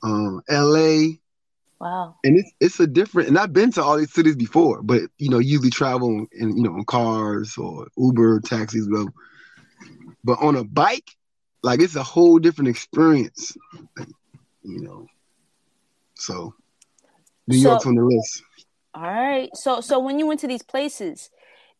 um, 0.02 0.42
L.A. 0.48 1.20
Wow. 1.80 2.16
And 2.24 2.36
it's 2.36 2.50
it's 2.60 2.80
a 2.80 2.86
different 2.86 3.28
and 3.28 3.38
I've 3.38 3.52
been 3.52 3.70
to 3.72 3.82
all 3.82 3.96
these 3.96 4.12
cities 4.12 4.36
before, 4.36 4.82
but 4.82 5.02
you 5.18 5.28
know, 5.28 5.38
usually 5.38 5.70
travel 5.70 6.26
in 6.32 6.56
you 6.56 6.62
know 6.62 6.76
in 6.76 6.84
cars 6.84 7.56
or 7.56 7.86
Uber, 7.96 8.40
taxis, 8.40 8.88
well. 8.90 9.12
But 10.24 10.40
on 10.40 10.56
a 10.56 10.64
bike, 10.64 11.08
like 11.62 11.80
it's 11.80 11.94
a 11.94 12.02
whole 12.02 12.38
different 12.38 12.68
experience. 12.68 13.56
You 14.62 14.80
know. 14.82 15.06
So 16.14 16.54
New 17.46 17.58
so, 17.58 17.70
York's 17.70 17.86
on 17.86 17.94
the 17.94 18.04
list. 18.04 18.42
All 18.94 19.02
right. 19.02 19.50
So 19.54 19.80
so 19.80 20.00
when 20.00 20.18
you 20.18 20.26
went 20.26 20.40
to 20.40 20.48
these 20.48 20.62
places, 20.62 21.30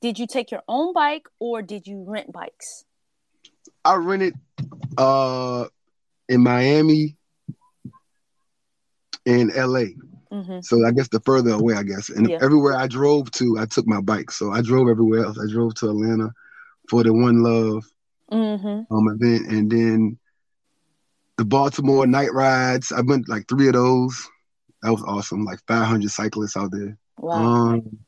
did 0.00 0.18
you 0.18 0.28
take 0.28 0.52
your 0.52 0.62
own 0.68 0.94
bike 0.94 1.28
or 1.40 1.60
did 1.60 1.88
you 1.88 2.04
rent 2.06 2.32
bikes? 2.32 2.84
I 3.84 3.96
rented 3.96 4.34
uh 4.96 5.66
in 6.28 6.42
Miami 6.42 7.17
in 9.28 9.48
LA. 9.48 9.92
Mm-hmm. 10.32 10.60
So 10.62 10.86
I 10.86 10.90
guess 10.90 11.08
the 11.08 11.20
further 11.20 11.50
away, 11.50 11.74
I 11.74 11.82
guess. 11.82 12.08
And 12.08 12.28
yeah. 12.28 12.38
everywhere 12.40 12.76
I 12.76 12.86
drove 12.86 13.30
to, 13.32 13.58
I 13.58 13.66
took 13.66 13.86
my 13.86 14.00
bike. 14.00 14.30
So 14.30 14.52
I 14.52 14.62
drove 14.62 14.88
everywhere 14.88 15.24
else. 15.24 15.38
I 15.38 15.50
drove 15.50 15.74
to 15.76 15.90
Atlanta 15.90 16.32
for 16.88 17.02
the 17.02 17.12
One 17.12 17.42
Love 17.42 17.84
mm-hmm. 18.32 18.94
um, 18.94 19.08
event, 19.08 19.50
and 19.50 19.70
then 19.70 20.18
the 21.36 21.44
Baltimore 21.44 22.06
night 22.06 22.32
rides. 22.32 22.90
I 22.90 23.02
went 23.02 23.28
like 23.28 23.46
three 23.48 23.68
of 23.68 23.74
those. 23.74 24.28
That 24.82 24.92
was 24.92 25.02
awesome. 25.06 25.44
Like 25.44 25.60
500 25.66 26.10
cyclists 26.10 26.56
out 26.56 26.70
there. 26.70 26.96
Wow. 27.18 27.32
Um, 27.32 27.98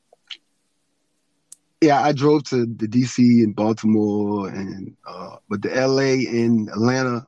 yeah, 1.80 2.02
I 2.02 2.12
drove 2.12 2.44
to 2.44 2.66
the 2.66 2.86
DC 2.86 3.18
and 3.18 3.56
Baltimore, 3.56 4.48
and 4.48 4.96
uh, 5.06 5.36
but 5.48 5.62
the 5.62 5.70
LA 5.70 6.28
and 6.30 6.68
Atlanta, 6.68 7.26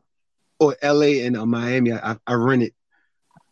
or 0.59 0.77
LA 0.83 1.25
and 1.25 1.37
uh, 1.37 1.47
Miami, 1.47 1.93
I, 1.93 2.17
I 2.27 2.35
rented 2.35 2.75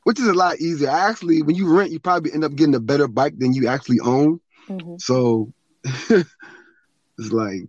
which 0.04 0.18
is 0.18 0.26
a 0.26 0.34
lot 0.34 0.60
easier. 0.60 0.88
Actually, 0.90 1.42
when 1.42 1.56
you 1.56 1.74
rent, 1.74 1.90
you 1.90 2.00
probably 2.00 2.32
end 2.32 2.44
up 2.44 2.54
getting 2.54 2.74
a 2.74 2.80
better 2.80 3.08
bike 3.08 3.38
than 3.38 3.52
you 3.52 3.68
actually 3.68 4.00
own. 4.00 4.40
Mm-hmm. 4.68 4.96
So 4.98 5.52
it's 5.84 6.26
like, 7.18 7.62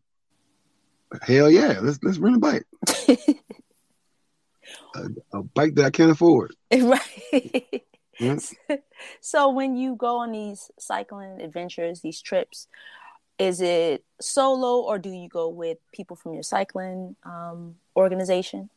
hell 1.22 1.50
yeah, 1.50 1.80
let's 1.82 2.00
let's 2.04 2.18
rent 2.18 2.38
a 2.38 2.40
bike. 2.40 2.66
a, 4.96 5.10
a, 5.34 5.44
bike 5.44 5.76
that 5.76 5.86
I 5.86 5.90
can't 5.90 6.12
afford. 6.12 6.56
Right. 8.20 8.38
So 9.20 9.50
when 9.50 9.76
you 9.76 9.96
go 9.96 10.18
on 10.18 10.32
these 10.32 10.70
cycling 10.78 11.42
adventures, 11.42 12.02
these 12.02 12.22
trips, 12.22 12.68
is 13.40 13.62
it 13.62 14.04
solo 14.20 14.82
or 14.82 15.00
do 15.00 15.10
you 15.10 15.28
go 15.28 15.50
with 15.50 15.80
people 15.92 16.16
from 16.16 16.36
your 16.36 16.44
cycling 16.44 17.16
um, 17.24 17.78
organization? 17.96 18.70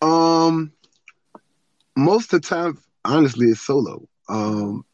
Um, 0.00 0.72
most 1.96 2.32
of 2.32 2.42
the 2.42 2.48
time, 2.48 2.78
honestly, 3.04 3.46
it's 3.46 3.60
solo. 3.60 4.06
Um, 4.28 4.84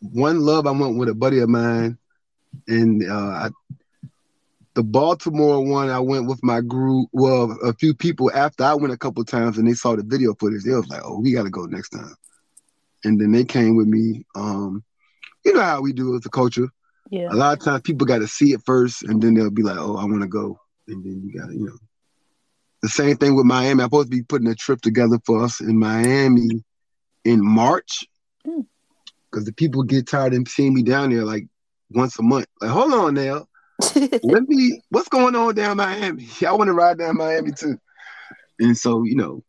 one 0.00 0.40
love, 0.40 0.66
I 0.66 0.70
went 0.70 0.96
with 0.96 1.08
a 1.08 1.14
buddy 1.14 1.40
of 1.40 1.48
mine, 1.48 1.98
and 2.66 3.08
uh, 3.08 3.14
I, 3.14 3.50
the 4.74 4.82
Baltimore 4.82 5.64
one, 5.64 5.90
I 5.90 6.00
went 6.00 6.26
with 6.26 6.42
my 6.42 6.60
group. 6.60 7.08
Well, 7.12 7.58
a 7.64 7.74
few 7.74 7.94
people 7.94 8.30
after 8.32 8.64
I 8.64 8.74
went 8.74 8.92
a 8.92 8.98
couple 8.98 9.24
times, 9.24 9.58
and 9.58 9.66
they 9.66 9.74
saw 9.74 9.96
the 9.96 10.04
video 10.04 10.34
footage. 10.34 10.64
They 10.64 10.74
was 10.74 10.88
like, 10.88 11.02
"Oh, 11.04 11.18
we 11.20 11.32
got 11.32 11.44
to 11.44 11.50
go 11.50 11.64
next 11.66 11.90
time." 11.90 12.14
And 13.04 13.20
then 13.20 13.32
they 13.32 13.44
came 13.44 13.76
with 13.76 13.88
me. 13.88 14.24
Um, 14.34 14.84
you 15.44 15.52
know 15.52 15.60
how 15.60 15.80
we 15.80 15.92
do 15.92 16.16
as 16.16 16.26
a 16.26 16.30
culture. 16.30 16.68
Yeah. 17.10 17.28
A 17.32 17.34
lot 17.34 17.58
of 17.58 17.64
times 17.64 17.82
people 17.82 18.06
got 18.06 18.18
to 18.18 18.28
see 18.28 18.52
it 18.52 18.60
first, 18.64 19.02
and 19.02 19.20
then 19.20 19.34
they'll 19.34 19.50
be 19.50 19.62
like, 19.62 19.78
"Oh, 19.78 19.96
I 19.96 20.04
want 20.04 20.22
to 20.22 20.28
go." 20.28 20.60
and 20.88 21.04
then 21.04 21.22
you 21.22 21.38
got 21.38 21.48
to, 21.48 21.54
you 21.54 21.66
know 21.66 21.78
the 22.82 22.88
same 22.88 23.16
thing 23.16 23.34
with 23.34 23.46
Miami. 23.46 23.82
I'm 23.82 23.86
supposed 23.86 24.10
to 24.10 24.16
be 24.16 24.22
putting 24.22 24.48
a 24.48 24.54
trip 24.54 24.80
together 24.80 25.18
for 25.24 25.42
us 25.44 25.60
in 25.60 25.78
Miami 25.78 26.62
in 27.24 27.44
March 27.44 28.04
because 28.44 28.64
hmm. 29.32 29.38
mm. 29.38 29.44
the 29.44 29.52
people 29.52 29.82
get 29.82 30.06
tired 30.06 30.34
of 30.34 30.48
seeing 30.48 30.74
me 30.74 30.82
down 30.82 31.10
there 31.10 31.24
like 31.24 31.46
once 31.90 32.18
a 32.18 32.22
month. 32.22 32.46
Like, 32.60 32.70
hold 32.70 32.92
on 32.92 33.14
now. 33.14 33.46
Let 33.94 34.48
me. 34.48 34.82
What's 34.90 35.08
going 35.08 35.36
on 35.36 35.54
down 35.54 35.76
Miami? 35.76 36.28
I 36.46 36.52
want 36.52 36.68
to 36.68 36.72
ride 36.72 36.98
down 36.98 37.16
Miami 37.16 37.52
too. 37.52 37.78
And 38.58 38.76
so, 38.76 39.04
you 39.04 39.14
know, 39.14 39.44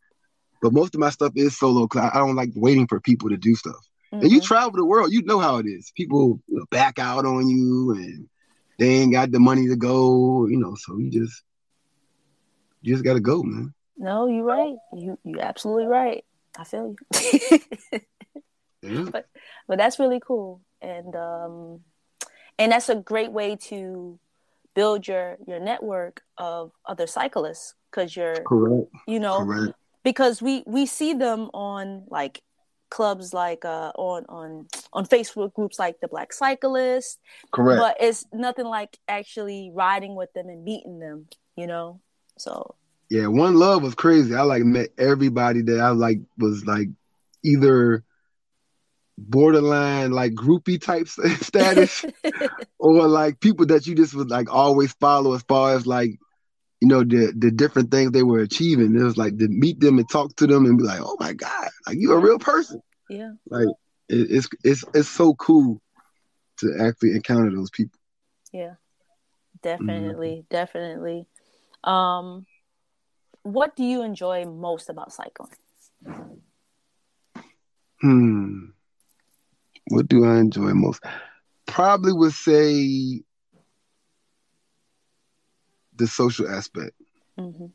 but 0.61 0.73
most 0.73 0.93
of 0.93 0.99
my 0.99 1.09
stuff 1.09 1.33
is 1.35 1.57
solo 1.57 1.87
because 1.87 2.11
I 2.13 2.19
don't 2.19 2.35
like 2.35 2.51
waiting 2.55 2.87
for 2.87 2.99
people 2.99 3.29
to 3.29 3.37
do 3.37 3.55
stuff. 3.55 3.75
Mm-hmm. 4.13 4.23
And 4.23 4.31
you 4.31 4.39
mm-hmm. 4.39 4.45
travel 4.45 4.71
the 4.73 4.85
world, 4.85 5.11
you 5.11 5.23
know 5.23 5.39
how 5.39 5.57
it 5.57 5.65
is. 5.65 5.91
People 5.95 6.41
back 6.69 6.99
out 6.99 7.25
on 7.25 7.47
you, 7.47 7.91
and 7.91 8.29
they 8.77 8.89
ain't 8.97 9.13
got 9.13 9.31
the 9.31 9.39
money 9.39 9.67
to 9.67 9.75
go. 9.75 10.47
You 10.47 10.57
know, 10.57 10.75
so 10.75 10.97
you 10.97 11.09
just 11.09 11.41
you 12.81 12.93
just 12.93 13.03
got 13.03 13.13
to 13.13 13.19
go, 13.19 13.43
man. 13.43 13.73
No, 13.97 14.27
you're 14.27 14.43
right. 14.43 14.75
You 14.93 15.19
you 15.23 15.39
absolutely 15.39 15.87
right. 15.87 16.23
I 16.57 16.63
feel 16.63 16.95
you. 17.13 17.59
yeah. 18.81 19.05
But 19.11 19.27
but 19.67 19.77
that's 19.77 19.99
really 19.99 20.21
cool, 20.25 20.61
and 20.81 21.15
um, 21.15 21.81
and 22.57 22.71
that's 22.71 22.89
a 22.89 22.95
great 22.95 23.31
way 23.31 23.57
to 23.67 24.19
build 24.73 25.07
your 25.07 25.37
your 25.45 25.59
network 25.59 26.21
of 26.37 26.71
other 26.85 27.07
cyclists 27.07 27.75
because 27.91 28.15
you're 28.15 28.41
correct. 28.43 28.87
You 29.07 29.19
know, 29.19 29.43
correct. 29.45 29.73
because 30.03 30.41
we 30.41 30.63
we 30.65 30.85
see 30.85 31.13
them 31.13 31.49
on 31.53 32.05
like 32.09 32.41
clubs 32.89 33.33
like 33.33 33.65
uh 33.65 33.91
on 33.95 34.25
on 34.29 34.67
on 34.93 35.05
Facebook 35.05 35.53
groups 35.53 35.77
like 35.77 35.99
the 35.99 36.07
Black 36.07 36.31
Cyclist. 36.31 37.19
Correct. 37.51 37.79
But 37.79 37.97
it's 37.99 38.25
nothing 38.33 38.65
like 38.65 38.97
actually 39.07 39.71
riding 39.73 40.15
with 40.15 40.31
them 40.33 40.47
and 40.47 40.63
meeting 40.63 40.99
them. 40.99 41.27
You 41.57 41.67
know. 41.67 41.99
So 42.39 42.75
yeah, 43.09 43.27
One 43.27 43.55
Love 43.55 43.83
was 43.83 43.95
crazy. 43.95 44.35
I 44.35 44.41
like 44.41 44.63
met 44.63 44.89
everybody 44.97 45.61
that 45.63 45.79
I 45.79 45.89
like 45.89 46.19
was 46.37 46.65
like 46.65 46.87
either 47.43 48.03
borderline 49.17 50.11
like 50.11 50.31
groupie 50.33 50.81
type 50.81 51.07
status 51.41 52.05
or 52.79 53.07
like 53.07 53.39
people 53.41 53.65
that 53.65 53.85
you 53.85 53.93
just 53.95 54.13
would 54.13 54.29
like 54.29 54.51
always 54.53 54.93
follow 54.93 55.33
as 55.33 55.43
far 55.43 55.75
as 55.75 55.85
like 55.85 56.11
you 56.79 56.87
know 56.87 57.03
the 57.03 57.33
the 57.35 57.51
different 57.51 57.91
things 57.91 58.11
they 58.11 58.23
were 58.23 58.39
achieving. 58.39 58.95
It 58.95 59.03
was 59.03 59.17
like 59.17 59.37
to 59.37 59.47
meet 59.47 59.79
them 59.79 59.97
and 59.97 60.09
talk 60.09 60.35
to 60.37 60.47
them 60.47 60.65
and 60.65 60.77
be 60.77 60.83
like, 60.83 61.01
oh 61.01 61.17
my 61.19 61.33
god, 61.33 61.69
like 61.87 61.97
you're 61.99 62.17
a 62.17 62.21
real 62.21 62.39
person. 62.39 62.81
Yeah, 63.09 63.31
like 63.49 63.67
it, 64.07 64.27
it's 64.29 64.47
it's 64.63 64.85
it's 64.93 65.09
so 65.09 65.33
cool 65.33 65.81
to 66.59 66.73
actually 66.79 67.11
encounter 67.11 67.51
those 67.53 67.71
people. 67.71 67.99
Yeah, 68.53 68.75
definitely, 69.61 70.43
mm-hmm. 70.43 70.55
definitely. 70.55 71.27
Um, 71.83 72.45
what 73.43 73.75
do 73.75 73.83
you 73.83 74.03
enjoy 74.03 74.45
most 74.45 74.89
about 74.89 75.13
cycling? 75.13 75.51
Hmm. 78.01 78.65
What 79.89 80.07
do 80.07 80.25
I 80.25 80.37
enjoy 80.39 80.73
most? 80.73 81.03
Probably 81.65 82.13
would 82.13 82.33
say 82.33 83.21
the 85.95 86.07
social 86.07 86.49
aspect. 86.49 86.93
Mm-hmm. 87.37 87.65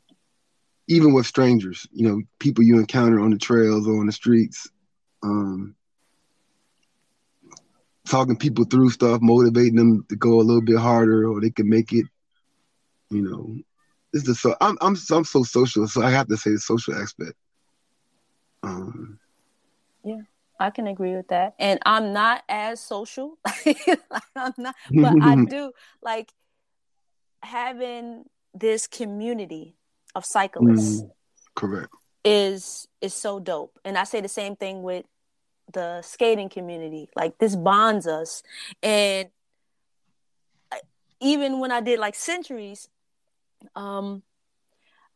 Even 0.87 1.13
with 1.13 1.25
strangers, 1.25 1.87
you 1.91 2.07
know, 2.07 2.21
people 2.39 2.63
you 2.63 2.77
encounter 2.77 3.19
on 3.19 3.31
the 3.31 3.37
trails 3.37 3.87
or 3.87 3.99
on 3.99 4.05
the 4.05 4.11
streets. 4.11 4.69
Um, 5.23 5.75
talking 8.07 8.37
people 8.37 8.65
through 8.65 8.91
stuff, 8.91 9.19
motivating 9.21 9.75
them 9.75 10.05
to 10.09 10.15
go 10.15 10.39
a 10.39 10.43
little 10.43 10.61
bit 10.61 10.77
harder 10.77 11.27
or 11.27 11.41
they 11.41 11.49
can 11.49 11.67
make 11.67 11.91
it. 11.91 12.05
You 13.09 13.21
know, 13.21 13.55
it's 14.15 14.23
the 14.23 14.33
so 14.33 14.55
I'm 14.61 14.77
I'm 14.79 14.95
I'm 15.11 15.25
so 15.25 15.43
social, 15.43 15.87
so 15.87 16.01
I 16.01 16.09
have 16.09 16.29
to 16.29 16.37
say 16.37 16.51
the 16.51 16.59
social 16.59 16.95
aspect. 16.95 17.33
Um, 18.63 19.19
yeah, 20.05 20.21
I 20.57 20.69
can 20.69 20.87
agree 20.87 21.17
with 21.17 21.27
that, 21.27 21.53
and 21.59 21.81
I'm 21.85 22.13
not 22.13 22.43
as 22.47 22.79
social. 22.79 23.37
I'm 24.35 24.53
not, 24.57 24.73
but 24.93 25.21
I 25.21 25.43
do 25.43 25.73
like 26.01 26.31
having 27.43 28.23
this 28.53 28.87
community 28.87 29.75
of 30.15 30.23
cyclists. 30.23 31.01
Mm, 31.01 31.09
correct. 31.55 31.89
Is 32.23 32.87
is 33.01 33.13
so 33.13 33.41
dope, 33.41 33.77
and 33.83 33.97
I 33.97 34.05
say 34.05 34.21
the 34.21 34.29
same 34.29 34.55
thing 34.55 34.81
with 34.81 35.05
the 35.73 36.01
skating 36.03 36.47
community. 36.47 37.09
Like 37.17 37.37
this 37.39 37.57
bonds 37.57 38.07
us, 38.07 38.43
and 38.81 39.27
even 41.19 41.59
when 41.59 41.73
I 41.73 41.81
did 41.81 41.99
like 41.99 42.15
centuries, 42.15 42.87
um, 43.75 44.23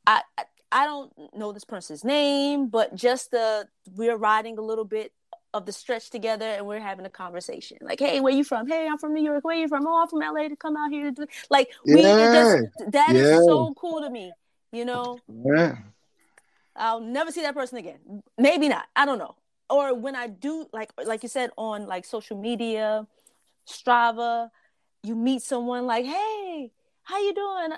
I, 0.06 0.22
I 0.38 0.44
I 0.72 0.86
don't 0.86 1.12
know 1.36 1.52
this 1.52 1.66
person's 1.66 2.04
name, 2.04 2.68
but 2.68 2.96
just 2.96 3.32
the 3.32 3.68
we're 3.96 4.18
riding 4.18 4.58
a 4.58 4.62
little 4.62 4.86
bit 4.86 5.14
of 5.54 5.66
the 5.66 5.72
stretch 5.72 6.12
together 6.12 6.46
and 6.46 6.68
we're 6.68 6.80
having 6.80 7.06
a 7.06 7.10
conversation. 7.10 7.78
Like, 7.82 8.00
hey, 8.00 8.20
where 8.20 8.34
you 8.34 8.44
from? 8.44 8.68
Hey, 8.68 8.88
I'm 8.90 9.00
from 9.00 9.14
New 9.14 9.24
York. 9.24 9.44
Where 9.44 9.56
you 9.56 9.68
from? 9.68 9.88
Oh, 9.88 10.02
I'm 10.02 10.08
from 10.08 10.20
LA 10.20 10.48
to 10.48 10.56
come 10.56 10.78
out 10.78 10.92
here 10.92 11.06
to 11.06 11.12
do 11.12 11.26
like 11.50 11.72
we 11.86 12.04
yeah. 12.04 12.34
just 12.34 12.92
that 12.92 13.16
yeah. 13.16 13.22
is 13.22 13.46
so 13.46 13.74
cool 13.76 14.02
to 14.02 14.10
me, 14.10 14.32
you 14.72 14.86
know? 14.86 15.18
Yeah. 15.28 15.78
I'll 16.76 17.02
never 17.02 17.32
see 17.32 17.42
that 17.42 17.56
person 17.56 17.78
again. 17.78 18.24
Maybe 18.38 18.70
not. 18.70 18.86
I 18.96 19.06
don't 19.06 19.18
know. 19.18 19.36
Or 19.70 19.94
when 19.94 20.16
I 20.16 20.28
do 20.28 20.68
like 20.72 20.92
like 21.04 21.24
you 21.24 21.30
said 21.30 21.50
on 21.58 21.88
like 21.88 22.06
social 22.06 22.40
media, 22.40 23.08
Strava, 23.68 24.50
you 25.04 25.16
meet 25.16 25.42
someone 25.42 25.88
like, 25.88 26.06
hey, 26.06 26.72
how 27.04 27.20
you 27.20 27.34
doing? 27.34 27.72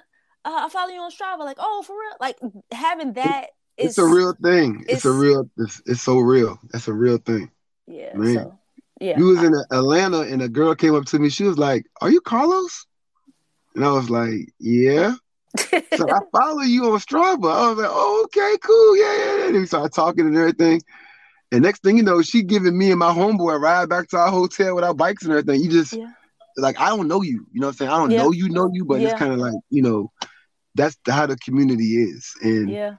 Uh, 0.43 0.61
I 0.65 0.69
follow 0.69 0.89
you 0.89 1.01
on 1.01 1.11
Strava. 1.11 1.39
Like, 1.39 1.57
oh, 1.59 1.83
for 1.85 1.93
real? 1.93 2.15
Like 2.19 2.37
having 2.71 3.13
that 3.13 3.47
is 3.77 3.89
it's 3.89 3.97
a 3.97 4.05
real 4.05 4.33
thing. 4.33 4.81
It's, 4.81 4.93
it's 4.93 5.05
a 5.05 5.11
real. 5.11 5.49
It's, 5.57 5.81
it's, 5.85 6.01
so 6.01 6.19
real. 6.19 6.59
That's 6.71 6.87
a 6.87 6.93
real 6.93 7.17
thing. 7.17 7.51
Yeah, 7.87 8.15
man. 8.15 8.35
So, 8.35 8.59
yeah. 8.99 9.17
You 9.17 9.25
was 9.25 9.43
in 9.43 9.53
Atlanta, 9.71 10.21
and 10.21 10.41
a 10.41 10.49
girl 10.49 10.75
came 10.75 10.95
up 10.95 11.05
to 11.05 11.19
me. 11.19 11.29
She 11.29 11.43
was 11.43 11.57
like, 11.57 11.85
"Are 12.01 12.09
you 12.09 12.21
Carlos?" 12.21 12.85
And 13.75 13.85
I 13.85 13.91
was 13.91 14.09
like, 14.09 14.53
"Yeah." 14.59 15.15
so 15.57 16.09
I 16.09 16.19
follow 16.31 16.61
you 16.61 16.91
on 16.91 16.99
Strava. 16.99 17.51
I 17.51 17.69
was 17.69 17.77
like, 17.77 17.89
"Oh, 17.91 18.21
okay, 18.25 18.57
cool, 18.63 18.97
yeah, 18.97 19.17
yeah." 19.17 19.37
yeah. 19.37 19.47
And 19.47 19.57
we 19.57 19.65
started 19.65 19.93
talking 19.93 20.25
and 20.25 20.37
everything. 20.37 20.81
And 21.51 21.63
next 21.63 21.83
thing 21.83 21.97
you 21.97 22.03
know, 22.03 22.21
she 22.21 22.43
giving 22.43 22.77
me 22.77 22.91
and 22.91 22.99
my 22.99 23.11
homeboy 23.11 23.55
a 23.55 23.59
ride 23.59 23.89
back 23.89 24.07
to 24.09 24.17
our 24.17 24.29
hotel 24.29 24.75
with 24.75 24.85
our 24.85 24.93
bikes 24.93 25.23
and 25.23 25.31
everything. 25.31 25.61
You 25.61 25.69
just 25.69 25.93
yeah. 25.93 26.11
like 26.57 26.79
I 26.79 26.89
don't 26.89 27.07
know 27.07 27.21
you. 27.21 27.45
You 27.51 27.59
know 27.59 27.67
what 27.67 27.73
I'm 27.73 27.77
saying? 27.77 27.91
I 27.91 27.97
don't 27.97 28.11
yeah. 28.11 28.17
know 28.19 28.31
you, 28.31 28.49
know 28.49 28.69
you, 28.71 28.85
but 28.85 29.01
yeah. 29.01 29.09
it's 29.09 29.19
kind 29.19 29.33
of 29.33 29.39
like 29.39 29.55
you 29.69 29.81
know 29.81 30.11
that's 30.75 30.97
how 31.07 31.25
the 31.25 31.37
community 31.37 31.95
is. 31.95 32.31
And 32.41 32.69
yeah, 32.69 32.95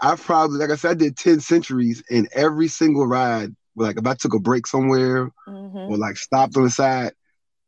I 0.00 0.16
probably 0.16 0.58
like 0.58 0.70
I 0.70 0.76
said, 0.76 0.92
I 0.92 0.94
did 0.94 1.16
ten 1.16 1.40
centuries, 1.40 2.02
and 2.10 2.28
every 2.32 2.68
single 2.68 3.06
ride, 3.06 3.54
like 3.76 3.98
if 3.98 4.06
I 4.06 4.14
took 4.14 4.34
a 4.34 4.40
break 4.40 4.66
somewhere 4.66 5.30
mm-hmm. 5.48 5.76
or 5.76 5.96
like 5.96 6.16
stopped 6.16 6.56
on 6.56 6.64
the 6.64 6.70
side, 6.70 7.12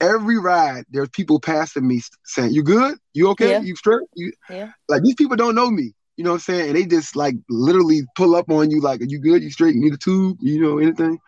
every 0.00 0.38
ride 0.38 0.84
there's 0.90 1.08
people 1.10 1.40
passing 1.40 1.86
me 1.86 2.00
saying, 2.24 2.52
"You 2.52 2.62
good? 2.62 2.98
You 3.14 3.30
okay? 3.30 3.52
Yeah. 3.52 3.60
You 3.60 3.76
straight?" 3.76 4.08
You 4.14 4.32
yeah. 4.50 4.72
Like 4.88 5.02
these 5.02 5.14
people 5.14 5.36
don't 5.36 5.54
know 5.54 5.70
me. 5.70 5.92
You 6.16 6.24
know 6.24 6.30
what 6.30 6.36
I'm 6.36 6.40
saying? 6.40 6.68
And 6.68 6.76
they 6.76 6.86
just 6.86 7.14
like 7.14 7.34
literally 7.48 8.02
pull 8.16 8.34
up 8.34 8.50
on 8.50 8.70
you 8.70 8.80
like, 8.80 9.00
"Are 9.00 9.06
you 9.06 9.20
good? 9.20 9.42
You 9.42 9.50
straight? 9.50 9.74
You 9.74 9.80
need 9.80 9.94
a 9.94 9.98
tube? 9.98 10.38
You 10.40 10.60
know 10.60 10.78
anything?" 10.78 11.18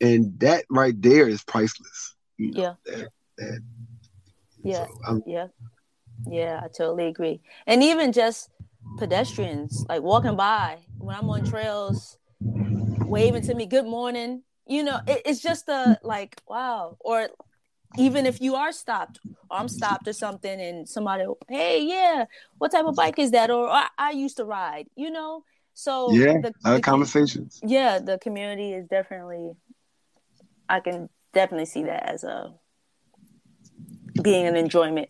And 0.00 0.38
that 0.40 0.64
right 0.70 1.00
there 1.00 1.28
is 1.28 1.42
priceless. 1.44 2.14
You 2.36 2.52
know, 2.52 2.60
yeah. 2.60 2.74
That, 2.86 3.08
that, 3.38 3.60
yeah. 4.62 4.86
So 5.06 5.22
yeah. 5.26 5.46
Yeah, 6.26 6.60
I 6.62 6.68
totally 6.68 7.06
agree. 7.06 7.40
And 7.66 7.82
even 7.82 8.12
just 8.12 8.50
pedestrians, 8.98 9.84
like 9.88 10.02
walking 10.02 10.36
by 10.36 10.78
when 10.98 11.16
I'm 11.16 11.28
on 11.28 11.42
trails, 11.42 12.18
waving 13.04 13.42
to 13.42 13.54
me, 13.54 13.66
good 13.66 13.86
morning. 13.86 14.42
You 14.66 14.84
know, 14.84 15.00
it, 15.06 15.22
it's 15.24 15.40
just 15.40 15.68
a 15.68 15.98
like, 16.02 16.40
wow. 16.46 16.96
Or 17.00 17.28
even 17.98 18.26
if 18.26 18.40
you 18.40 18.54
are 18.54 18.72
stopped, 18.72 19.20
or 19.50 19.58
I'm 19.58 19.68
stopped 19.68 20.06
or 20.06 20.12
something, 20.12 20.60
and 20.60 20.88
somebody, 20.88 21.24
hey, 21.48 21.82
yeah, 21.82 22.26
what 22.58 22.70
type 22.72 22.84
of 22.84 22.94
bike 22.94 23.18
is 23.18 23.30
that? 23.32 23.50
Or 23.50 23.68
I, 23.68 23.88
I 23.98 24.10
used 24.10 24.36
to 24.36 24.44
ride, 24.44 24.86
you 24.94 25.10
know? 25.10 25.44
So, 25.74 26.12
yeah, 26.12 26.34
the, 26.42 26.52
the 26.62 26.80
conversations. 26.80 27.58
Yeah, 27.64 27.98
the 27.98 28.18
community 28.18 28.72
is 28.72 28.86
definitely, 28.86 29.52
I 30.68 30.80
can 30.80 31.08
definitely 31.32 31.66
see 31.66 31.84
that 31.84 32.08
as 32.08 32.22
a 32.24 32.54
being 34.22 34.46
an 34.46 34.56
enjoyment 34.56 35.08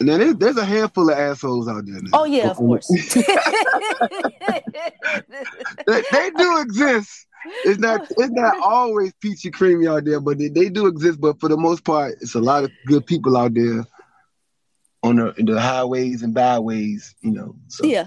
now 0.00 0.18
there's, 0.18 0.36
there's 0.36 0.56
a 0.56 0.64
handful 0.64 1.10
of 1.10 1.18
assholes 1.18 1.68
out 1.68 1.84
there. 1.86 2.00
Now. 2.00 2.10
Oh 2.12 2.24
yeah, 2.24 2.50
of 2.50 2.56
course. 2.56 2.88
they, 2.88 3.12
they, 6.10 6.30
do 6.30 6.60
exist. 6.60 7.26
It's 7.64 7.78
not 7.78 8.10
it's 8.10 8.32
not 8.32 8.56
always 8.62 9.12
peachy 9.20 9.50
creamy 9.50 9.86
out 9.86 10.04
there, 10.04 10.20
but 10.20 10.38
they, 10.38 10.48
they 10.48 10.68
do 10.68 10.86
exist. 10.86 11.20
But 11.20 11.40
for 11.40 11.48
the 11.48 11.56
most 11.56 11.84
part, 11.84 12.14
it's 12.20 12.34
a 12.34 12.40
lot 12.40 12.64
of 12.64 12.70
good 12.86 13.06
people 13.06 13.36
out 13.36 13.54
there 13.54 13.84
on 15.02 15.16
the, 15.16 15.34
the 15.38 15.60
highways 15.60 16.22
and 16.22 16.34
byways. 16.34 17.14
You 17.20 17.32
know. 17.32 17.56
So. 17.68 17.84
Yeah. 17.84 18.06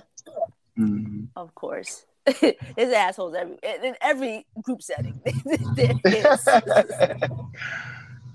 Mm-hmm. 0.77 1.25
Of 1.35 1.55
course. 1.55 2.05
There's 2.41 2.93
assholes 2.93 3.35
every 3.35 3.57
in 3.63 3.95
every 4.01 4.45
group 4.61 4.81
setting. 4.81 5.21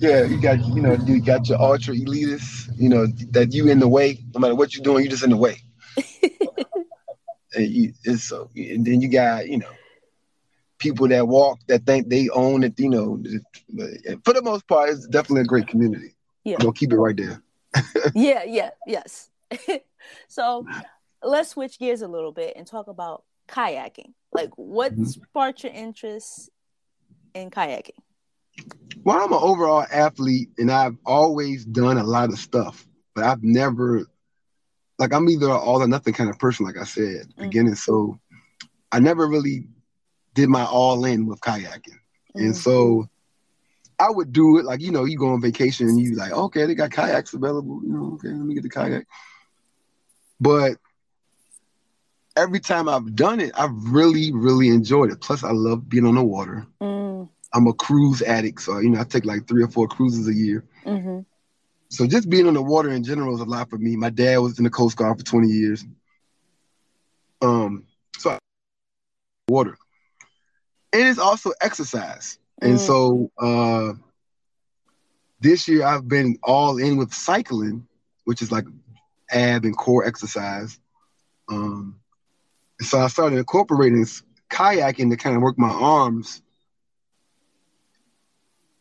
Yeah, 0.01 0.25
you 0.25 0.41
got 0.41 0.65
you 0.65 0.81
know 0.81 0.95
you 1.05 1.21
got 1.21 1.47
your 1.47 1.61
ultra 1.61 1.95
elitists, 1.95 2.71
you 2.81 2.89
know 2.89 3.07
that 3.33 3.53
you 3.53 3.69
in 3.69 3.81
the 3.81 3.89
way. 3.89 4.19
No 4.33 4.41
matter 4.41 4.55
what 4.55 4.75
you're 4.75 4.83
doing, 4.83 5.05
you're 5.05 5.11
just 5.11 5.25
in 5.25 5.31
the 5.31 5.37
way. 5.37 5.59
and, 7.55 7.67
you, 7.69 7.93
and 8.07 8.19
so 8.19 8.51
and 8.57 8.87
then 8.87 9.03
you 9.03 9.09
got 9.09 9.47
you 9.47 9.59
know 9.59 9.69
people 10.79 11.07
that 11.09 11.29
walk 11.29 11.59
that 11.69 11.85
think 11.85 12.09
they 12.09 12.31
own 12.31 12.65
it. 12.65 12.81
You 12.81 12.89
know, 12.89 13.23
for 14.25 14.33
the 14.33 14.41
most 14.43 14.67
part, 14.67 14.89
it's 14.89 15.07
definitely 15.07 15.43
a 15.43 15.45
great 15.45 15.67
community. 15.67 16.15
Yeah, 16.45 16.57
we'll 16.61 16.73
keep 16.73 16.95
it 16.95 16.97
right 16.97 17.15
there. 17.15 17.43
yeah, 18.15 18.45
yeah, 18.45 18.71
yes. 18.87 19.29
so 20.29 20.67
let's 21.23 21.51
switch 21.51 21.79
gears 21.79 22.01
a 22.01 22.09
little 22.09 22.33
bit 22.33 22.55
and 22.57 22.67
talk 22.67 22.89
about 22.89 23.25
kayaking. 23.49 24.15
Like, 24.33 24.51
what 24.57 24.93
mm-hmm. 24.93 25.05
sparked 25.05 25.63
your 25.63 25.75
interest 25.75 26.49
in 27.35 27.51
kayaking? 27.51 27.99
Well, 29.05 29.19
I'm 29.19 29.33
an 29.33 29.39
overall 29.41 29.87
athlete 29.91 30.51
and 30.59 30.71
I've 30.71 30.97
always 31.07 31.65
done 31.65 31.97
a 31.97 32.05
lot 32.05 32.29
of 32.31 32.39
stuff, 32.39 32.87
but 33.15 33.25
I've 33.25 33.43
never, 33.43 34.07
like, 34.99 35.13
I'm 35.13 35.29
either 35.31 35.51
all 35.51 35.83
or 35.83 35.89
nothing 35.89 36.13
kind 36.13 36.29
of 36.29 36.39
person, 36.39 36.67
like 36.67 36.77
I 36.77 36.85
said 36.85 37.27
mm-hmm. 37.27 37.43
beginning. 37.43 37.75
So 37.77 38.21
I 38.93 39.01
never 39.01 39.27
really 39.27 39.67
did 40.35 40.49
my 40.49 40.65
all 40.65 41.05
in 41.05 41.27
with 41.27 41.41
kayaking. 41.41 41.99
Mm-hmm. 42.37 42.41
And 42.41 42.57
so 42.57 43.09
I 43.99 44.11
would 44.11 44.33
do 44.33 44.59
it 44.59 44.65
like, 44.65 44.81
you 44.81 44.93
know, 44.93 45.05
you 45.05 45.17
go 45.17 45.33
on 45.33 45.41
vacation 45.41 45.89
and 45.89 46.01
you 46.01 46.15
like, 46.15 46.33
okay, 46.33 46.67
they 46.67 46.75
got 46.75 46.91
kayaks 46.91 47.35
available. 47.35 47.81
You 47.83 47.93
know, 47.93 48.13
okay, 48.15 48.29
let 48.29 48.47
me 48.47 48.55
get 48.55 48.63
the 48.63 48.71
kayak. 48.71 49.07
But 50.41 50.77
every 52.37 52.61
time 52.61 52.89
I've 52.89 53.15
done 53.15 53.41
it, 53.41 53.53
I've 53.55 53.75
really, 53.75 54.33
really 54.33 54.69
enjoyed 54.69 55.11
it. 55.11 55.21
Plus, 55.21 55.43
I 55.45 55.51
love 55.51 55.89
being 55.89 56.07
on 56.07 56.15
the 56.15 56.25
water. 56.25 56.67
Mm. 56.81 57.00
I'm 57.53 57.67
a 57.67 57.73
cruise 57.73 58.23
addict, 58.23 58.63
so 58.63 58.79
you 58.79 58.91
know 58.91 59.01
I 59.01 59.05
take 59.05 59.25
like 59.25 59.47
three 59.49 59.63
or 59.63 59.69
four 59.69 59.89
cruises 59.89 60.29
a 60.29 60.35
year. 60.35 60.65
Mm-hmm. 60.85 61.21
So 61.89 62.07
just 62.07 62.31
being 62.31 62.47
on 62.47 62.55
the 62.55 62.63
water 62.63 62.91
in 62.91 63.03
general 63.03 63.35
is 63.35 63.41
a 63.41 63.45
lot 63.45 63.69
for 63.69 63.77
me. 63.77 63.97
My 63.97 64.11
dad 64.11 64.39
was 64.39 64.59
in 64.59 64.65
the 64.65 64.71
Coast 64.71 64.97
Guard 64.97 65.19
for 65.19 65.25
20 65.25 65.49
years. 65.49 65.85
Um, 67.43 67.85
so 68.17 68.31
I, 68.31 68.39
water, 69.49 69.77
and 70.93 71.03
it's 71.03 71.19
also 71.19 71.53
exercise. 71.61 72.39
Mm. 72.63 72.69
And 72.69 72.81
so 72.81 73.31
uh, 73.39 73.95
this 75.41 75.67
year 75.67 75.85
I've 75.85 76.07
been 76.07 76.39
all 76.45 76.79
in 76.79 76.97
with 76.97 77.13
cycling, 77.13 77.87
which 78.25 78.43
is 78.43 78.53
like 78.53 78.67
ab 79.33 79.65
and 79.65 79.77
core 79.77 80.07
exercise. 80.07 80.79
Um, 81.49 81.99
so 82.81 83.01
I 83.01 83.09
started 83.09 83.39
incorporating 83.39 84.07
kayaking 84.51 85.11
to 85.11 85.17
kind 85.17 85.35
of 85.35 85.43
work 85.43 85.59
my 85.59 85.71
arms 85.71 86.43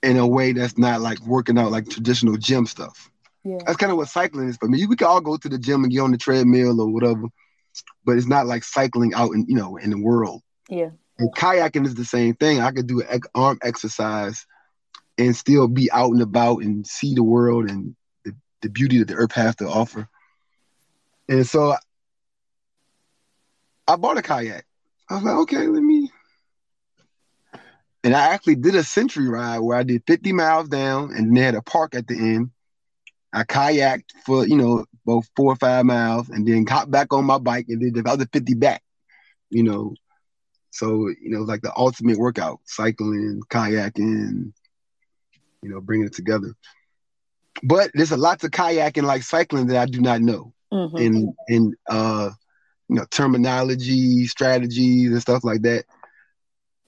in 0.02 0.18
a 0.18 0.28
way 0.28 0.54
that's 0.54 0.78
not 0.78 1.02
like 1.02 1.20
working 1.26 1.58
out 1.58 1.72
like 1.72 1.90
traditional 1.90 2.38
gym 2.38 2.66
stuff. 2.66 3.10
Yeah. 3.44 3.58
That's 3.66 3.78
kind 3.78 3.92
of 3.92 3.98
what 3.98 4.10
cycling 4.10 4.50
is 4.50 4.58
for 4.58 4.68
me. 4.68 4.86
We 4.86 4.96
can 4.96 5.08
all 5.08 5.22
go 5.22 5.38
to 5.38 5.50
the 5.50 5.58
gym 5.58 5.84
and 5.84 5.92
get 5.92 6.02
on 6.02 6.12
the 6.12 6.18
treadmill 6.18 6.80
or 6.80 6.90
whatever, 6.90 7.24
but 8.06 8.18
it's 8.18 8.28
not 8.28 8.48
like 8.48 8.64
cycling 8.64 9.14
out 9.14 9.32
in 9.32 9.46
you 9.48 9.56
know 9.56 9.78
in 9.78 9.90
the 9.90 9.98
world. 9.98 10.42
Yeah. 10.70 10.90
And 11.18 11.34
kayaking 11.36 11.86
is 11.86 11.96
the 11.96 12.06
same 12.06 12.36
thing. 12.36 12.62
I 12.62 12.72
could 12.72 12.88
do 12.88 13.02
an 13.02 13.22
arm 13.36 13.60
exercise 13.62 14.46
and 15.18 15.36
still 15.36 15.68
be 15.68 15.92
out 15.92 16.12
and 16.12 16.22
about 16.22 16.60
and 16.60 16.88
see 16.88 17.14
the 17.14 17.24
world 17.24 17.70
and 17.70 17.96
the, 18.24 18.34
the 18.62 18.70
beauty 18.70 19.00
that 19.00 19.10
the 19.10 19.16
earth 19.16 19.34
has 19.34 19.56
to 19.58 19.68
offer. 19.68 20.08
And 21.28 21.46
so 21.46 21.76
I 23.88 23.96
bought 23.98 24.18
a 24.18 24.22
kayak. 24.22 24.66
I 25.10 25.16
was 25.16 25.24
like, 25.24 25.36
okay, 25.36 25.68
let 25.68 25.84
me 25.84 25.89
and 28.04 28.16
I 28.16 28.30
actually 28.30 28.56
did 28.56 28.76
a 28.76 28.84
century 28.84 29.28
ride 29.28 29.60
where 29.60 29.78
I 29.78 29.84
did 29.84 30.04
50 30.08 30.32
miles 30.34 30.70
down 30.70 31.12
and 31.14 31.36
they 31.36 31.42
had 31.42 31.56
a 31.56 31.62
park 31.62 31.96
at 31.96 32.08
the 32.08 32.16
end. 32.16 32.52
I 33.34 33.44
kayaked 33.44 34.12
for, 34.26 34.48
you 34.48 34.58
know, 34.58 34.86
both 35.06 35.30
four 35.36 35.52
or 35.52 35.56
five 35.58 35.86
miles 35.86 36.30
and 36.30 36.48
then 36.48 36.64
got 36.64 36.90
back 36.90 37.14
on 37.14 37.26
my 37.26 37.38
bike 37.38 37.66
and 37.70 37.80
did 37.80 37.94
the 37.94 38.10
other 38.10 38.26
50 38.32 38.54
back, 38.56 38.82
you 39.50 39.64
know. 39.64 39.94
So, 40.72 41.08
you 41.08 41.30
know, 41.30 41.42
like 41.42 41.62
the 41.62 41.76
ultimate 41.76 42.18
workout, 42.18 42.60
cycling, 42.66 43.42
kayaking, 43.50 44.54
you 45.62 45.70
know, 45.70 45.82
bringing 45.82 46.08
it 46.08 46.14
together. 46.14 46.54
But 47.64 47.92
there's 47.94 48.12
a 48.12 48.18
lot 48.18 48.44
of 48.44 48.52
kayaking 48.52 49.04
like 49.04 49.24
cycling 49.24 49.68
that 49.68 49.78
I 49.78 49.86
do 49.86 50.00
not 50.00 50.22
know. 50.22 50.54
Mm-hmm. 50.72 50.98
And, 50.98 51.34
and, 51.48 51.76
uh, 51.90 52.30
you 52.88 52.96
know, 52.96 53.06
terminology, 53.12 54.26
strategies 54.26 55.12
and 55.12 55.22
stuff 55.22 55.44
like 55.44 55.62
that. 55.64 55.86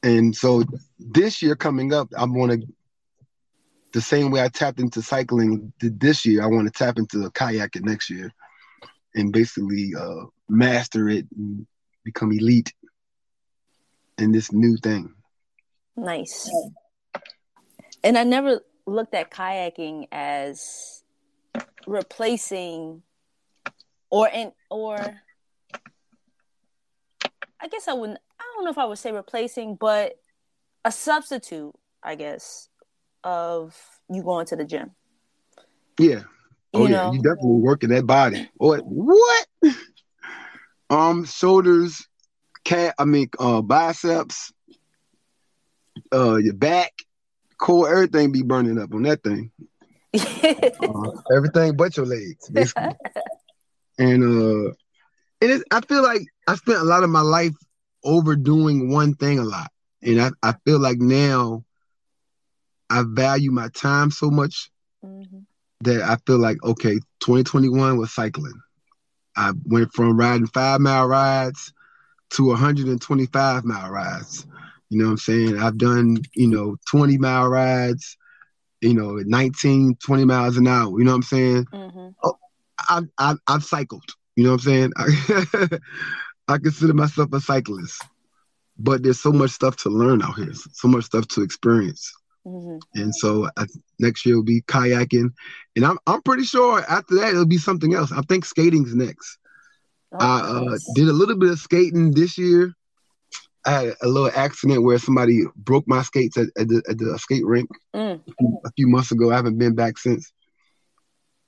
And 0.04 0.36
so 0.36 0.64
this 1.00 1.42
year 1.42 1.56
coming 1.56 1.94
up, 1.94 2.10
I'm 2.18 2.34
going 2.34 2.62
to 2.62 2.68
the 3.94 4.02
same 4.02 4.32
way 4.32 4.42
I 4.42 4.48
tapped 4.48 4.80
into 4.80 5.02
cycling 5.02 5.74
this 5.80 6.26
year. 6.26 6.44
I 6.44 6.48
want 6.48 6.66
to 6.66 6.72
tap 6.72 6.98
into 6.98 7.30
kayaking 7.32 7.84
next 7.84 8.10
year, 8.10 8.32
and 9.16 9.34
basically 9.34 9.94
uh, 9.98 10.26
master 10.48 11.10
it 11.10 11.28
and 11.36 11.68
become 12.04 12.32
elite 12.32 12.74
in 14.18 14.32
this 14.32 14.52
new 14.52 14.78
thing. 14.78 15.14
Nice. 15.98 16.50
And 18.04 18.18
I 18.18 18.24
never 18.24 18.62
looked 18.86 19.14
at 19.14 19.30
kayaking 19.30 20.08
as 20.12 21.04
replacing 21.86 23.04
or 24.10 24.28
in 24.30 24.52
or 24.70 24.98
I 27.60 27.68
guess 27.68 27.88
I 27.88 27.94
wouldn't 27.94 28.20
don't 28.56 28.66
know 28.66 28.72
if 28.72 28.78
I 28.78 28.86
would 28.86 28.98
say 28.98 29.12
replacing, 29.12 29.76
but 29.76 30.16
a 30.84 30.92
substitute, 30.92 31.74
I 32.04 32.16
guess, 32.16 32.70
of 33.24 33.78
you 34.10 34.24
going 34.24 34.46
to 34.48 34.56
the 34.56 34.66
gym. 34.66 34.92
Yeah. 36.00 36.24
Oh 36.74 36.86
you 36.86 36.94
yeah, 36.94 37.06
know? 37.06 37.14
you 37.14 37.22
definitely 37.22 37.62
working 37.62 37.90
that 37.90 38.08
body. 38.08 38.50
What? 38.56 38.82
What? 38.86 39.48
um, 40.90 41.26
shoulders, 41.26 42.08
cat. 42.64 42.96
I 42.98 43.06
mean, 43.06 43.30
uh, 43.40 43.62
biceps, 43.62 44.54
uh, 46.14 46.36
your 46.36 46.54
back, 46.54 46.94
core, 47.58 47.92
everything 47.92 48.32
be 48.32 48.42
burning 48.42 48.80
up 48.80 48.94
on 48.94 49.04
that 49.04 49.24
thing. 49.24 49.52
uh, 50.18 51.12
everything 51.36 51.76
but 51.76 51.96
your 51.98 52.06
legs, 52.06 52.50
basically. 52.50 52.96
and 54.00 54.24
uh, 54.24 54.74
and 55.42 55.64
I 55.72 55.82
feel 55.82 56.04
like 56.04 56.22
I 56.48 56.56
spent 56.56 56.80
a 56.80 56.84
lot 56.84 57.04
of 57.04 57.10
my 57.10 57.22
life 57.22 57.56
overdoing 58.04 58.92
one 58.92 59.14
thing 59.16 59.40
a 59.40 59.44
lot. 59.44 59.72
And 60.02 60.22
I, 60.22 60.32
I 60.42 60.54
feel 60.66 60.80
like 60.80 60.98
now 61.00 61.64
I 62.90 63.04
value 63.08 63.52
my 63.52 63.70
time 63.70 64.12
so 64.12 64.30
much 64.30 64.70
mm-hmm. 65.04 65.40
that 65.82 66.02
I 66.02 66.18
feel 66.26 66.40
like, 66.40 66.64
okay, 66.64 66.96
2021 67.22 67.98
was 67.98 68.14
cycling. 68.14 68.60
I 69.36 69.54
went 69.66 69.94
from 69.94 70.18
riding 70.18 70.48
five 70.48 70.82
mile 70.82 71.08
rides 71.08 71.74
to 72.32 72.48
125 72.48 73.64
mile 73.64 73.90
rides. 73.90 74.46
You 74.90 75.00
know 75.00 75.06
what 75.06 75.12
I'm 75.12 75.18
saying? 75.18 75.58
I've 75.58 75.78
done, 75.78 76.18
you 76.36 76.48
know, 76.48 76.76
20 76.90 77.18
mile 77.18 77.48
rides, 77.48 78.18
you 78.82 78.94
know, 78.94 79.16
19, 79.26 79.96
20 80.04 80.26
miles 80.26 80.58
an 80.58 80.68
hour. 80.68 81.00
You 81.00 81.06
know 81.06 81.12
what 81.12 81.16
I'm 81.16 81.24
saying? 81.24 81.66
Mm-hmm. 81.66 82.10
Oh, 82.24 82.36
I've, 82.90 83.08
I've, 83.18 83.38
I've 83.48 83.64
cycled. 83.64 84.04
You 84.36 84.44
know 84.44 84.52
what 84.52 84.66
I'm 84.66 84.92
saying? 85.00 85.80
I 86.52 86.58
consider 86.58 86.94
myself 86.94 87.34
a 87.34 87.40
cyclist, 87.40 88.04
but 88.78 89.04
there's 89.04 89.20
so 89.20 89.32
much 89.32 89.52
stuff 89.52 89.78
to 89.78 89.90
learn 89.90 90.22
out 90.22 90.36
here, 90.36 90.54
so 90.54 90.88
much 90.88 91.06
stuff 91.06 91.28
to 91.30 91.42
experience. 91.42 92.12
Mm-hmm. 92.46 92.78
And 93.02 93.14
so 93.16 93.50
I, 93.58 93.66
next 94.00 94.26
year 94.26 94.36
will 94.36 94.44
be 94.44 94.62
kayaking, 94.62 95.30
and 95.76 95.86
I'm 95.86 95.98
I'm 96.08 96.22
pretty 96.24 96.44
sure 96.44 96.84
after 96.90 97.16
that 97.16 97.30
it'll 97.30 97.46
be 97.46 97.58
something 97.58 97.94
else. 97.94 98.12
I 98.12 98.22
think 98.22 98.46
skating's 98.46 98.96
next. 98.96 99.38
Oh, 100.14 100.18
I 100.20 100.74
uh, 100.74 100.78
did 100.96 101.08
a 101.08 101.14
little 101.14 101.38
bit 101.38 101.52
of 101.52 101.60
skating 101.60 102.12
this 102.12 102.38
year. 102.38 102.74
I 103.66 103.72
had 103.72 103.94
a 104.02 104.08
little 104.08 104.32
accident 104.34 104.84
where 104.84 104.98
somebody 104.98 105.44
broke 105.56 105.88
my 105.88 106.02
skates 106.02 106.36
at, 106.36 106.48
at, 106.58 106.68
the, 106.68 106.82
at 106.90 106.98
the 106.98 107.18
skate 107.20 107.46
rink 107.46 107.70
mm. 107.96 108.20
a 108.66 108.72
few 108.76 108.88
months 108.88 109.12
ago. 109.12 109.32
I 109.32 109.36
haven't 109.36 109.60
been 109.60 109.76
back 109.76 110.00
since. 110.00 110.34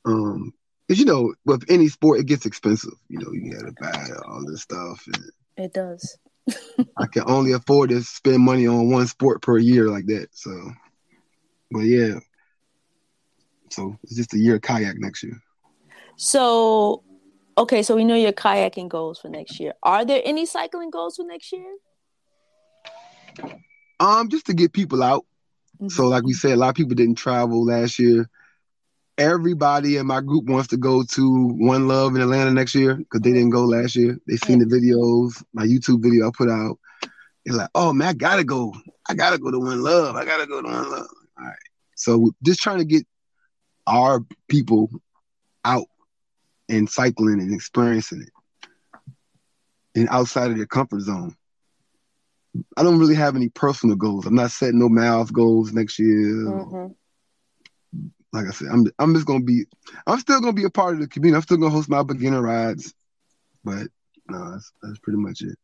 Um, 0.06 0.54
because 0.94 1.00
you 1.00 1.12
know, 1.12 1.34
with 1.46 1.64
any 1.70 1.88
sport, 1.88 2.20
it 2.20 2.28
gets 2.28 2.46
expensive. 2.46 2.94
You 3.10 3.20
know, 3.20 3.32
you 3.32 3.52
gotta 3.52 3.74
buy 3.80 4.06
all 4.28 4.46
this 4.46 4.62
stuff. 4.62 5.04
And 5.08 5.32
it 5.58 5.74
does. 5.74 6.18
I 6.98 7.08
can 7.08 7.24
only 7.26 7.54
afford 7.54 7.90
to 7.90 8.04
spend 8.04 8.44
money 8.44 8.68
on 8.68 8.92
one 8.92 9.08
sport 9.08 9.42
per 9.42 9.58
year 9.58 9.90
like 9.90 10.06
that. 10.06 10.28
So, 10.34 10.52
but 11.72 11.80
yeah. 11.80 12.20
So 13.70 13.98
it's 14.04 14.16
just 14.16 14.36
a 14.36 14.38
year 14.38 14.56
of 14.56 14.62
kayak 14.62 14.98
next 15.00 15.24
year. 15.24 15.42
So, 16.16 17.02
okay, 17.58 17.82
so 17.82 17.96
we 17.96 18.04
know 18.04 18.16
your 18.16 18.34
kayaking 18.34 18.90
goals 18.90 19.20
for 19.20 19.30
next 19.30 19.60
year. 19.60 19.74
Are 19.82 20.06
there 20.06 20.22
any 20.24 20.46
cycling 20.46 20.92
goals 20.92 21.16
for 21.16 21.24
next 21.24 21.52
year? 21.52 21.76
Um, 24.00 24.30
just 24.30 24.46
to 24.46 24.54
get 24.54 24.74
people 24.74 25.02
out. 25.02 25.26
Mm-hmm. 25.78 25.88
So, 25.88 26.08
like 26.08 26.24
we 26.24 26.34
said, 26.34 26.52
a 26.52 26.58
lot 26.58 26.70
of 26.70 26.76
people 26.76 26.94
didn't 26.94 27.16
travel 27.16 27.66
last 27.66 27.98
year 27.98 28.30
everybody 29.18 29.98
in 29.98 30.08
my 30.08 30.22
group 30.22 30.46
wants 30.46 30.68
to 30.70 30.78
go 30.78 31.04
to 31.04 31.48
One 31.58 31.88
Love 31.88 32.16
in 32.16 32.22
Atlanta 32.22 32.52
next 32.52 32.76
year 32.76 32.96
because 32.96 33.22
they 33.22 33.32
didn't 33.32 33.52
go 33.52 33.66
last 33.66 33.96
year. 33.96 34.18
They 34.28 34.38
seen 34.38 34.60
the 34.60 34.66
videos, 34.66 35.44
my 35.54 35.66
YouTube 35.66 36.02
video 36.02 36.28
I 36.28 36.32
put 36.36 36.50
out. 36.50 36.80
They're 37.46 37.56
like, 37.56 37.70
"Oh 37.76 37.94
man, 37.94 38.08
I 38.08 38.14
gotta 38.14 38.44
go. 38.44 38.74
I 39.08 39.14
gotta 39.14 39.38
go 39.38 39.52
to 39.52 39.60
One 39.60 39.82
Love. 39.82 40.16
I 40.16 40.26
gotta 40.26 40.48
go 40.48 40.62
to 40.62 40.68
One 40.68 40.92
Love." 40.92 41.08
All 41.38 41.46
right. 41.46 41.56
So 41.96 42.32
just 42.44 42.62
trying 42.62 42.80
to 42.80 42.86
get 42.86 43.06
our 43.86 44.22
people 44.48 44.90
out 45.66 45.88
and 46.70 46.90
cycling 46.90 47.42
and 47.42 47.54
experiencing 47.54 48.22
it 48.22 48.30
and 49.96 50.10
outside 50.10 50.52
of 50.52 50.58
their 50.58 50.66
comfort 50.66 51.02
zone. 51.02 51.36
I 52.78 52.84
don't 52.84 53.00
really 53.00 53.16
have 53.16 53.36
any 53.36 53.50
personal 53.50 53.96
goals. 53.96 54.26
I'm 54.26 54.36
not 54.36 54.52
setting 54.52 54.80
no 54.80 54.90
miles 54.90 55.32
goals 55.32 55.74
next 55.74 55.98
year. 56.00 56.46
Mm-hmm. 56.46 56.94
Like 58.34 58.48
I 58.48 58.52
said, 58.52 58.70
I'm 58.72 58.86
I'm 58.98 59.14
just 59.14 59.28
gonna 59.28 59.44
be 59.44 59.66
I'm 60.08 60.20
still 60.20 60.42
gonna 60.42 60.54
be 60.54 60.64
a 60.64 60.70
part 60.70 60.96
of 60.96 61.02
the 61.02 61.08
community. 61.08 61.38
I'm 61.38 61.44
still 61.44 61.58
gonna 61.58 61.70
host 61.70 61.88
my 61.88 62.02
beginner 62.02 62.42
rides, 62.42 62.96
but 63.64 63.88
no, 64.28 64.52
that's 64.52 64.72
that's 64.82 64.98
pretty 65.00 65.20
much 65.20 65.44
it. 65.44 65.56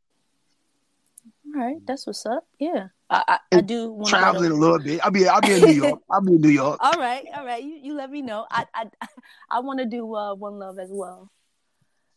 All 1.47 1.61
right, 1.61 1.77
that's 1.87 2.05
what's 2.05 2.27
up. 2.27 2.45
Yeah, 2.59 2.89
I 3.09 3.23
I, 3.27 3.57
I 3.57 3.61
do 3.61 3.91
want 3.91 4.09
traveling 4.09 4.51
a 4.51 4.55
little 4.55 4.77
bit. 4.77 5.03
I'll 5.03 5.09
be 5.09 5.27
I'll 5.27 5.41
be 5.41 5.53
in 5.53 5.61
New 5.61 5.73
York. 5.73 5.99
I'll 6.11 6.21
be 6.21 6.35
in 6.35 6.41
New 6.41 6.49
York. 6.49 6.77
all 6.79 6.99
right, 6.99 7.25
all 7.35 7.43
right. 7.43 7.63
You 7.63 7.79
you 7.81 7.95
let 7.95 8.11
me 8.11 8.21
know. 8.21 8.45
I 8.51 8.67
I 8.75 8.85
I 9.49 9.59
want 9.61 9.79
to 9.79 9.87
do 9.87 10.15
uh, 10.15 10.35
One 10.35 10.59
Love 10.59 10.77
as 10.77 10.89
well. 10.91 11.31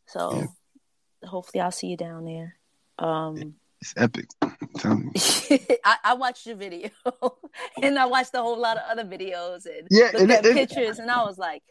So 0.07 0.37
yeah. 0.37 1.29
hopefully 1.31 1.63
I'll 1.63 1.73
see 1.73 1.87
you 1.87 1.97
down 1.97 2.27
there. 2.27 2.57
Um, 2.99 3.55
it's 3.83 3.95
epic. 3.97 4.27
Tell 4.79 4.97
me. 4.97 5.11
I, 5.85 5.97
I, 6.05 6.15
watched 6.15 6.47
your 6.47 6.55
video, 6.55 6.89
and 7.83 7.99
I 7.99 8.07
watched 8.07 8.33
a 8.33 8.39
whole 8.39 8.59
lot 8.59 8.77
of 8.77 8.85
other 8.89 9.05
videos 9.05 9.67
and 9.67 9.89
yeah, 9.91 10.05
looked 10.05 10.21
and 10.21 10.31
at 10.31 10.47
it, 10.47 10.55
pictures, 10.55 11.01
and 11.01 11.11
I 11.11 11.25
was 11.25 11.37
like, 11.37 11.63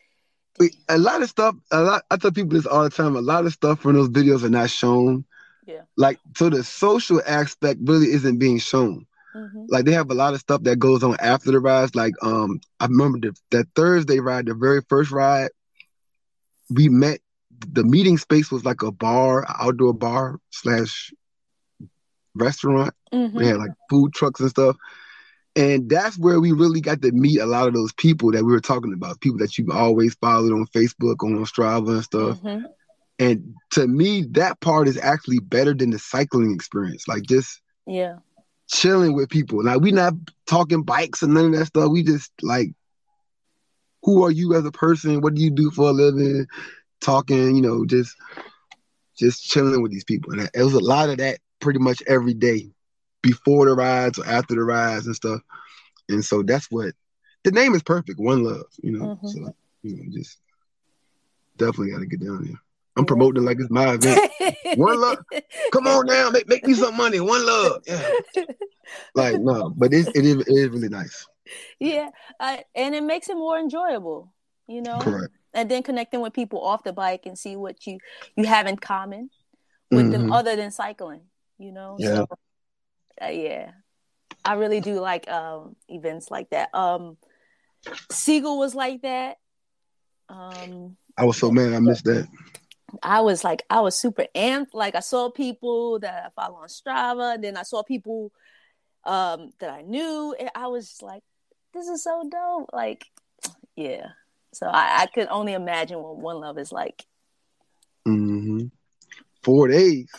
a 0.89 0.97
lot 0.97 1.21
of 1.21 1.30
stuff. 1.30 1.56
A 1.71 1.82
lot. 1.82 2.04
I 2.12 2.17
tell 2.17 2.32
people 2.32 2.52
this 2.52 2.65
all 2.65 2.84
the 2.84 2.89
time. 2.89 3.15
A 3.15 3.21
lot 3.21 3.45
of 3.45 3.54
stuff 3.54 3.80
from 3.80 3.93
those 3.93 4.10
videos 4.10 4.43
are 4.43 4.50
not 4.50 4.69
shown. 4.69 5.24
Yeah. 5.65 5.84
Like 5.95 6.19
so, 6.36 6.50
the 6.50 6.65
social 6.65 7.21
aspect 7.26 7.80
really 7.84 8.12
isn't 8.12 8.38
being 8.38 8.60
shown. 8.60 9.06
Mm-hmm. 9.34 9.65
Like 9.69 9.86
they 9.86 9.93
have 9.93 10.12
a 10.12 10.15
lot 10.15 10.34
of 10.34 10.41
stuff 10.41 10.63
that 10.63 10.80
goes 10.80 11.04
on 11.04 11.15
after 11.21 11.52
the 11.52 11.62
rides. 11.62 11.95
Like 11.95 12.13
um, 12.21 12.60
I 12.82 12.88
remember 12.88 13.19
the, 13.19 13.36
that 13.52 13.67
Thursday 13.74 14.19
ride, 14.19 14.47
the 14.47 14.54
very 14.54 14.82
first 14.89 15.12
ride, 15.12 15.52
we 16.69 16.89
met. 16.89 17.21
The 17.74 17.84
meeting 17.84 18.17
space 18.17 18.52
was 18.52 18.65
like 18.65 18.82
a 18.82 18.91
bar, 18.91 19.45
outdoor 19.47 19.93
bar 19.93 20.39
slash 20.50 21.13
restaurant. 22.36 22.94
Mm-hmm. 23.13 23.38
We 23.38 23.48
had 23.48 23.58
like 23.58 23.72
food 23.89 24.13
trucks 24.13 24.39
and 24.39 24.50
stuff. 24.50 24.76
And 25.56 25.89
that's 25.89 26.17
where 26.17 26.39
we 26.39 26.54
really 26.54 26.80
got 26.80 27.02
to 27.02 27.12
meet 27.12 27.39
a 27.39 27.46
lot 27.46 27.67
of 27.67 27.74
those 27.74 27.91
people 27.94 28.32
that 28.32 28.46
we 28.46 28.54
were 28.54 28.62
talking 28.62 28.94
about, 28.94 29.20
people 29.20 29.39
that 29.39 29.58
you've 29.58 29.70
always 29.70 30.15
followed 30.15 30.54
on 30.54 30.65
Facebook, 30.67 31.24
on 31.24 31.44
Strava 31.46 31.89
and 31.89 32.04
stuff. 32.04 32.39
Mm-hmm. 32.39 32.65
And 33.20 33.54
to 33.72 33.88
me, 33.88 34.26
that 34.32 34.60
part 34.62 34.88
is 34.88 34.98
actually 34.98 35.39
better 35.39 35.74
than 35.74 35.91
the 35.91 36.00
cycling 36.00 36.54
experience. 36.54 37.08
Like 37.08 37.24
just 37.24 37.62
yeah, 37.86 38.15
chilling 38.70 39.13
with 39.13 39.30
people. 39.30 39.63
Like 39.63 39.82
we're 39.82 39.94
not 39.94 40.13
talking 40.48 40.84
bikes 40.84 41.22
and 41.22 41.34
none 41.34 41.54
of 41.54 41.60
that 41.60 41.65
stuff. 41.65 41.91
We 41.91 42.04
just 42.04 42.32
like, 42.41 42.70
who 44.04 44.24
are 44.24 44.32
you 44.32 44.56
as 44.56 44.65
a 44.65 44.72
person? 44.72 45.22
What 45.22 45.36
do 45.36 45.41
you 45.41 45.52
do 45.52 45.70
for 45.70 45.89
a 45.89 45.94
living? 45.94 46.48
Talking, 47.02 47.56
you 47.56 47.62
know, 47.62 47.86
just 47.86 48.15
just 49.17 49.44
chilling 49.44 49.82
with 49.82 49.91
these 49.91 50.04
people. 50.04 50.32
And 50.32 50.50
it 50.54 50.63
was 50.63 50.74
a 50.74 50.80
lot 50.80 51.10
of 51.10 51.17
that 51.17 51.39
pretty 51.62 51.80
much 51.80 52.04
every 52.08 52.34
day 52.34 52.71
before 53.21 53.65
the 53.65 53.74
rides 53.74 54.19
or 54.19 54.26
after 54.26 54.56
the 54.56 54.63
rides 54.63 55.06
and 55.06 55.15
stuff. 55.15 55.41
And 56.10 56.26
so 56.26 56.43
that's 56.43 56.69
what 56.69 56.93
the 57.43 57.52
name 57.52 57.74
is 57.74 57.84
perfect. 57.84 58.19
One 58.19 58.43
love, 58.43 58.65
you 58.82 58.91
know. 58.91 59.06
Mm-hmm. 59.06 59.28
So 59.28 59.56
you 59.84 59.95
know, 59.95 60.04
just 60.12 60.38
definitely 61.58 61.91
got 61.91 62.00
to 62.00 62.06
get 62.06 62.21
down 62.21 62.43
there. 62.43 62.60
I'm 62.97 63.06
promoting 63.06 63.45
like 63.45 63.60
it's 63.60 63.69
my 63.69 63.93
event. 63.93 64.32
One 64.76 65.00
love, 65.00 65.19
come 65.71 65.88
on 65.88 66.06
now, 66.08 66.30
make 66.30 66.47
make 66.47 66.65
me 66.65 66.74
some 66.74 66.97
money. 66.97 67.19
One 67.21 67.45
love, 67.45 67.84
yeah. 67.88 68.10
Like 69.15 69.39
no, 69.39 69.69
but 69.69 69.93
it's, 69.93 70.10
it 70.10 70.26
is 70.26 70.36
it 70.36 70.50
is 70.50 70.69
really 70.69 70.89
nice. 70.89 71.26
Yeah, 71.80 72.10
and 72.76 72.93
it 72.93 73.04
makes 73.04 73.30
it 73.30 73.36
more 73.36 73.58
enjoyable, 73.58 74.34
you 74.67 74.82
know. 74.82 75.00
Correct. 75.00 75.34
And 75.54 75.71
then 75.71 75.82
connecting 75.84 76.19
with 76.19 76.34
people 76.34 76.62
off 76.62 76.84
the 76.84 76.91
bike 76.91 77.26
and 77.26 77.38
see 77.38 77.56
what 77.56 77.88
you 77.88 78.00
you 78.36 78.45
have 78.45 78.67
in 78.67 78.76
common 78.76 79.30
with 79.89 80.04
mm-hmm. 80.04 80.12
them 80.12 80.34
other 80.34 80.58
than 80.58 80.71
cycling 80.71 81.21
you 81.62 81.71
know 81.71 81.95
yeah 82.00 82.15
so, 82.15 82.28
uh, 83.21 83.28
yeah 83.28 83.71
i 84.43 84.54
really 84.54 84.80
do 84.80 85.00
like 85.00 85.30
um 85.30 85.76
events 85.88 86.32
like 86.32 86.50
that 86.50 86.74
um 86.74 87.17
Seagull 88.12 88.60
was 88.60 88.76
like 88.76 89.02
that 89.02 89.38
um 90.30 90.97
i 91.17 91.26
was 91.26 91.38
so 91.38 91.52
mad 91.52 91.74
i 91.74 91.80
missed 91.80 92.06
that 92.06 92.28
I 93.02 93.21
was 93.21 93.43
like, 93.43 93.63
I 93.69 93.80
was 93.82 93.97
super 93.97 94.26
amped. 94.36 94.74
Like 94.74 94.95
I 94.95 95.00
saw 95.00 95.30
people 95.30 96.00
that 96.00 96.26
I 96.26 96.30
follow 96.36 96.58
on 96.58 96.67
Strava, 96.67 97.36
and 97.36 97.43
then 97.43 97.58
I 97.58 97.63
saw 97.63 97.84
people 97.84 98.32
um 99.04 99.52
that 99.60 99.69
I 99.69 99.82
knew, 99.82 100.36
and 100.39 100.50
I 100.56 100.67
was 100.67 100.88
just 100.89 101.02
like, 101.02 101.24
this 101.74 101.88
is 101.88 102.04
so 102.04 102.28
dope. 102.30 102.69
Like, 102.74 103.06
yeah. 103.76 104.08
So 104.54 104.67
I, 104.67 105.04
I 105.04 105.06
could 105.06 105.28
only 105.30 105.54
imagine 105.54 106.02
what 106.02 106.17
One 106.17 106.39
Love 106.39 106.58
is 106.58 106.71
like. 106.71 107.06
Mm-hmm. 108.08 108.65
Four 109.43 109.69
days. 109.69 110.10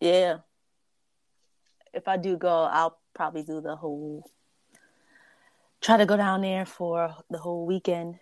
Yeah. 0.00 0.38
If 1.92 2.06
I 2.06 2.16
do 2.16 2.36
go, 2.36 2.64
I'll 2.64 2.98
probably 3.14 3.42
do 3.42 3.60
the 3.60 3.76
whole 3.76 4.24
try 5.80 5.96
to 5.96 6.06
go 6.06 6.16
down 6.16 6.42
there 6.42 6.66
for 6.66 7.14
the 7.30 7.38
whole 7.38 7.66
weekend 7.66 8.16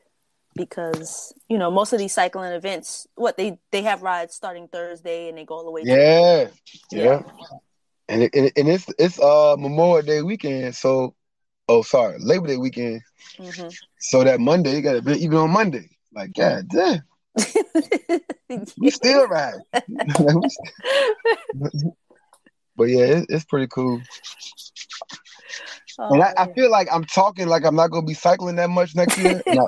because 0.55 1.35
you 1.49 1.59
know 1.59 1.71
most 1.71 1.93
of 1.93 1.99
these 1.99 2.15
cycling 2.15 2.53
events 2.53 3.07
what 3.15 3.37
they 3.37 3.59
they 3.71 3.83
have 3.83 4.03
rides 4.03 4.35
starting 4.35 4.69
Thursday 4.69 5.29
and 5.29 5.39
they 5.39 5.45
go 5.45 5.57
all 5.57 5.65
the 5.65 5.71
way 5.71 5.83
yeah 5.85 6.49
yeah. 6.91 7.05
yeah 7.05 7.23
and 8.09 8.23
it, 8.23 8.35
and 8.35 8.69
it's 8.69 8.87
it's 8.99 9.21
uh 9.21 9.57
Memorial 9.59 10.07
Day 10.07 10.23
weekend 10.23 10.75
so 10.75 11.15
oh 11.69 11.83
sorry 11.83 12.17
Labor 12.19 12.47
Day 12.47 12.57
weekend 12.57 13.03
mm-hmm. 13.37 13.69
so 13.99 14.25
that 14.25 14.41
Monday 14.41 14.77
you 14.77 14.83
got 14.83 14.95
to 14.95 15.03
be 15.03 15.13
even 15.13 15.39
on 15.39 15.51
Monday 15.51 15.91
like 16.13 16.33
god 16.33 16.69
damn 16.69 17.03
we 18.79 18.91
still 18.91 19.27
ride. 19.29 19.55
but 22.77 22.85
yeah, 22.85 23.05
it, 23.05 23.27
it's 23.29 23.45
pretty 23.45 23.67
cool. 23.69 24.01
Oh, 25.99 26.13
and 26.13 26.23
I, 26.23 26.35
I, 26.37 26.53
feel 26.53 26.71
like 26.71 26.89
I'm 26.93 27.05
talking 27.05 27.47
like 27.47 27.65
I'm 27.65 27.75
not 27.75 27.91
gonna 27.91 28.07
be 28.07 28.15
cycling 28.15 28.57
that 28.57 28.69
much 28.69 28.95
next 28.95 29.19
year. 29.19 29.43
and, 29.47 29.61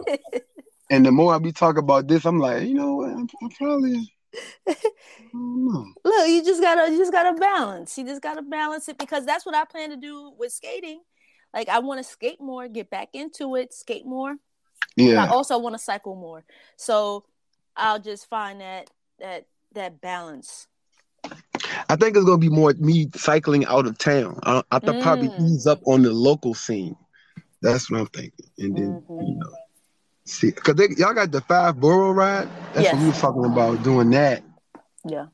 and, 0.91 1.07
the 1.07 1.11
more 1.11 1.35
I 1.35 1.39
be 1.39 1.53
talking 1.53 1.83
about 1.83 2.07
this, 2.07 2.27
I'm 2.27 2.39
like, 2.39 2.65
you 2.65 2.75
know 2.75 2.97
what? 2.97 3.11
I'm, 3.11 3.29
I'm 3.43 3.51
probably. 3.51 4.13
Look, 5.33 6.29
you 6.29 6.45
just 6.45 6.61
gotta, 6.61 6.93
you 6.93 6.99
just 6.99 7.13
gotta 7.13 7.39
balance. 7.39 7.97
You 7.97 8.05
just 8.05 8.21
gotta 8.21 8.43
balance 8.43 8.89
it 8.89 8.99
because 8.99 9.25
that's 9.25 9.47
what 9.47 9.55
I 9.55 9.65
plan 9.65 9.91
to 9.91 9.97
do 9.97 10.33
with 10.39 10.53
skating. 10.53 11.01
Like 11.55 11.69
I 11.69 11.79
want 11.79 11.99
to 11.99 12.05
skate 12.05 12.41
more, 12.41 12.69
get 12.69 12.91
back 12.91 13.09
into 13.15 13.57
it, 13.57 13.73
skate 13.73 14.05
more. 14.05 14.37
Yeah. 14.97 15.25
I 15.25 15.29
also 15.29 15.59
want 15.59 15.75
to 15.75 15.79
cycle 15.79 16.15
more. 16.15 16.45
So 16.77 17.25
I'll 17.79 18.01
just 18.01 18.29
find 18.29 18.61
that 18.61 18.91
that 19.21 19.47
that 19.75 20.01
balance. 20.01 20.67
I 21.89 21.97
think 21.97 22.17
it's 22.17 22.25
gonna 22.25 22.39
be 22.39 22.49
more 22.49 22.73
me 22.75 23.09
cycling 23.15 23.65
out 23.67 23.87
of 23.87 23.99
town. 23.99 24.41
I, 24.43 24.63
I 24.71 24.79
mm. 24.81 25.03
probably 25.03 25.31
ease 25.41 25.67
up 25.67 25.81
on 25.87 26.03
the 26.03 26.13
local 26.13 26.55
scene. 26.55 26.97
That's 27.63 27.91
what 27.91 28.01
I'm 28.01 28.07
thinking, 28.07 28.47
and 28.59 28.77
then 28.77 29.03
mm-hmm. 29.03 29.27
you 29.27 29.35
know, 29.37 29.53
see, 30.25 30.53
cause 30.53 30.77
they, 30.77 30.89
y'all 30.97 31.15
got 31.15 31.33
the 31.33 31.41
five 31.41 31.81
borough 31.81 32.13
ride. 32.13 32.49
That's 32.75 32.85
yes. 32.85 32.95
what 32.95 33.03
we 33.03 33.09
were 33.09 33.15
talking 33.15 33.45
about 33.45 33.83
doing 33.83 34.11
that. 34.11 34.43
Yeah, 35.05 35.27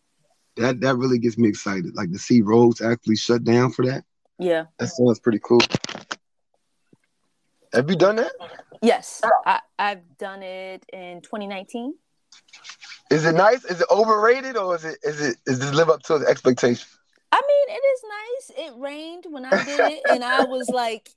that 0.57 0.81
that 0.81 0.97
really 0.97 1.19
gets 1.19 1.37
me 1.37 1.49
excited. 1.49 1.95
Like 1.95 2.13
to 2.13 2.19
see 2.19 2.41
roads 2.43 2.81
actually 2.81 3.17
shut 3.17 3.45
down 3.45 3.73
for 3.73 3.85
that. 3.87 4.05
Yeah, 4.39 4.65
that 4.79 4.89
sounds 4.89 5.21
pretty 5.21 5.41
cool. 5.43 5.61
Have 7.73 7.91
you 7.91 7.97
done 7.97 8.17
that? 8.17 8.33
Yes, 8.81 9.21
I, 9.45 9.61
I've 9.79 10.17
done 10.19 10.43
it 10.43 10.85
in 10.93 11.21
2019. 11.23 11.95
Is 13.11 13.25
it 13.25 13.35
nice? 13.35 13.65
Is 13.65 13.81
it 13.81 13.87
overrated 13.91 14.57
or 14.57 14.75
is 14.77 14.85
it 14.85 14.99
is 15.03 15.21
it 15.21 15.37
is 15.47 15.59
this 15.59 15.73
live 15.73 15.91
up 15.91 16.03
to 16.05 16.19
the 16.19 16.27
expectation? 16.27 16.87
I 17.31 17.41
mean, 17.41 17.77
it 17.77 17.83
is 17.83 18.03
nice. 18.09 18.67
It 18.67 18.81
rained 18.81 19.25
when 19.29 19.45
I 19.45 19.65
did 19.65 19.81
it, 19.93 20.03
and 20.09 20.25
I 20.25 20.45
was 20.45 20.69
like, 20.73 21.11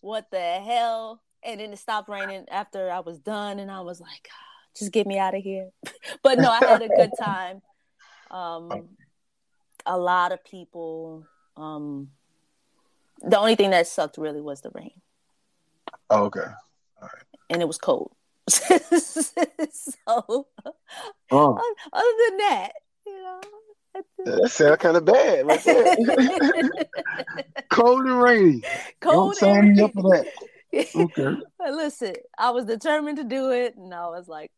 "What 0.00 0.30
the 0.30 0.40
hell?" 0.40 1.20
And 1.42 1.60
then 1.60 1.72
it 1.72 1.78
stopped 1.78 2.08
raining 2.08 2.46
after 2.50 2.90
I 2.90 3.00
was 3.00 3.18
done, 3.18 3.58
and 3.58 3.70
I 3.70 3.80
was 3.80 4.00
like, 4.00 4.28
"Just 4.76 4.92
get 4.92 5.06
me 5.06 5.18
out 5.18 5.34
of 5.34 5.42
here." 5.42 5.70
but 6.22 6.38
no, 6.38 6.50
I 6.50 6.64
had 6.64 6.82
a 6.82 6.88
good 6.88 7.12
time. 7.18 7.62
Um, 8.30 8.88
a 9.86 9.98
lot 9.98 10.32
of 10.32 10.44
people. 10.44 11.26
Um, 11.56 12.10
the 13.20 13.38
only 13.38 13.54
thing 13.54 13.70
that 13.70 13.86
sucked 13.86 14.18
really 14.18 14.40
was 14.40 14.60
the 14.60 14.70
rain. 14.70 15.00
Oh, 16.10 16.24
okay. 16.24 16.40
All 16.40 17.02
right. 17.02 17.24
And 17.50 17.62
it 17.62 17.66
was 17.66 17.78
cold. 17.78 18.12
so, 18.48 20.46
oh. 21.30 21.74
other 21.92 22.08
than 22.28 22.38
that, 22.38 22.72
you 23.06 23.22
know. 23.22 23.40
That 24.24 24.50
sounds 24.50 24.78
kind 24.78 24.96
of 24.96 25.04
bad. 25.04 25.46
Right 25.46 25.62
Cold 27.70 28.06
and 28.06 28.22
rainy. 28.22 28.62
Cold 29.00 29.34
Don't 29.34 29.36
sign 29.36 29.72
me 29.72 29.82
up 29.82 29.92
for 29.92 30.02
that. 30.02 30.26
Okay. 30.94 31.36
listen, 31.70 32.14
I 32.36 32.50
was 32.50 32.64
determined 32.64 33.18
to 33.18 33.24
do 33.24 33.52
it, 33.52 33.76
and 33.76 33.94
I 33.94 34.08
was 34.08 34.28
like, 34.28 34.50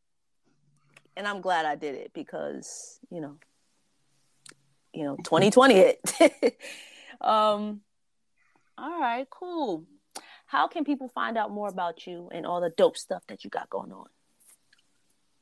and 1.16 1.26
I'm 1.26 1.40
glad 1.40 1.66
I 1.66 1.76
did 1.76 1.96
it 1.96 2.12
because 2.14 2.98
you 3.10 3.20
know, 3.20 3.36
you 4.94 5.04
know, 5.04 5.16
2020 5.16 5.74
hit. 5.74 6.00
um, 7.20 7.80
all 8.78 9.00
right, 9.00 9.26
cool. 9.30 9.84
How 10.46 10.68
can 10.68 10.84
people 10.84 11.08
find 11.08 11.36
out 11.36 11.50
more 11.50 11.68
about 11.68 12.06
you 12.06 12.28
and 12.32 12.46
all 12.46 12.60
the 12.60 12.70
dope 12.70 12.96
stuff 12.96 13.22
that 13.28 13.44
you 13.44 13.50
got 13.50 13.68
going 13.68 13.92
on? 13.92 14.06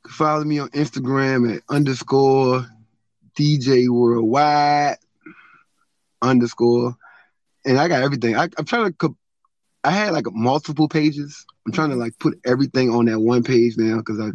Follow 0.08 0.44
me 0.44 0.58
on 0.58 0.70
Instagram 0.70 1.54
at 1.54 1.62
underscore 1.68 2.66
DJ 3.38 3.88
Worldwide 3.88 4.96
underscore, 6.22 6.96
and 7.64 7.78
I 7.78 7.88
got 7.88 8.02
everything. 8.02 8.36
I, 8.36 8.44
am 8.58 8.64
trying 8.64 8.92
to. 8.92 9.16
I 9.82 9.90
had 9.90 10.12
like 10.12 10.26
multiple 10.32 10.88
pages. 10.88 11.44
I'm 11.66 11.72
trying 11.72 11.90
to 11.90 11.96
like 11.96 12.18
put 12.18 12.38
everything 12.44 12.90
on 12.90 13.06
that 13.06 13.20
one 13.20 13.42
page 13.42 13.74
now 13.76 13.98
because 13.98 14.20
I 14.20 14.30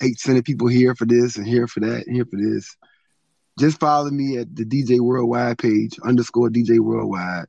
hate 0.00 0.18
sending 0.18 0.42
people 0.42 0.68
here 0.68 0.94
for 0.94 1.06
this 1.06 1.36
and 1.36 1.46
here 1.46 1.66
for 1.66 1.80
that 1.80 2.06
and 2.06 2.14
here 2.14 2.26
for 2.26 2.36
this. 2.36 2.76
Just 3.58 3.80
follow 3.80 4.10
me 4.10 4.38
at 4.38 4.54
the 4.54 4.64
DJ 4.64 5.00
Worldwide 5.00 5.58
page 5.58 5.98
underscore 6.02 6.50
DJ 6.50 6.80
Worldwide, 6.80 7.46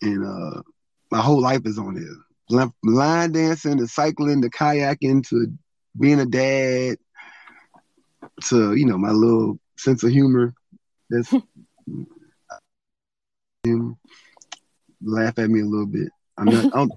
and 0.00 0.24
uh, 0.24 0.62
my 1.12 1.20
whole 1.20 1.40
life 1.42 1.60
is 1.66 1.78
on 1.78 1.94
here. 1.94 2.16
Line 2.82 3.32
dancing, 3.32 3.76
to 3.76 3.86
cycling, 3.86 4.40
to 4.40 4.48
kayaking, 4.48 5.28
to 5.28 5.52
being 5.98 6.18
a 6.20 6.26
dad, 6.26 6.96
to 8.44 8.74
you 8.74 8.86
know 8.86 8.96
my 8.96 9.10
little 9.10 9.58
sense 9.76 10.02
of 10.02 10.10
humor. 10.10 10.54
That's 11.10 11.30
him 13.64 13.96
laugh 15.02 15.38
at 15.38 15.50
me 15.50 15.60
a 15.60 15.66
little 15.66 15.86
bit. 15.86 16.08
I'm 16.38 16.46
not. 16.46 16.72
don't, 16.72 16.92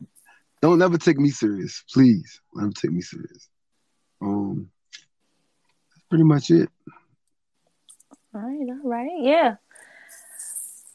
don't 0.61 0.79
never 0.79 0.97
take 0.97 1.19
me 1.19 1.29
serious, 1.29 1.83
please. 1.93 2.39
Never 2.53 2.71
take 2.71 2.91
me 2.91 3.01
serious. 3.01 3.49
Um, 4.21 4.69
that's 5.91 6.05
pretty 6.09 6.23
much 6.23 6.51
it. 6.51 6.69
All 8.33 8.41
right, 8.41 8.69
all 8.69 8.89
right, 8.89 9.11
yeah. 9.19 9.55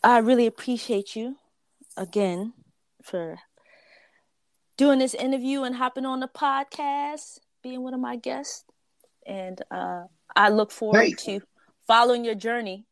I 0.03 0.19
really 0.19 0.47
appreciate 0.47 1.15
you 1.15 1.37
again 1.99 2.55
for 3.03 3.39
doing 4.77 4.99
this 4.99 5.15
interview 5.15 5.63
and 5.63 5.75
hopping 5.75 6.07
on 6.07 6.21
the 6.21 6.29
podcast, 6.29 7.39
being 7.63 7.83
one 7.83 7.95
of 7.95 8.01
my 8.01 8.17
guests, 8.17 8.65
and 9.27 9.61
uh, 9.71 10.05
I 10.35 10.49
look 10.51 10.71
forward 10.71 11.01
hey. 11.01 11.13
to 11.13 11.41
following 11.87 12.25
your 12.25 12.35
journey 12.35 12.87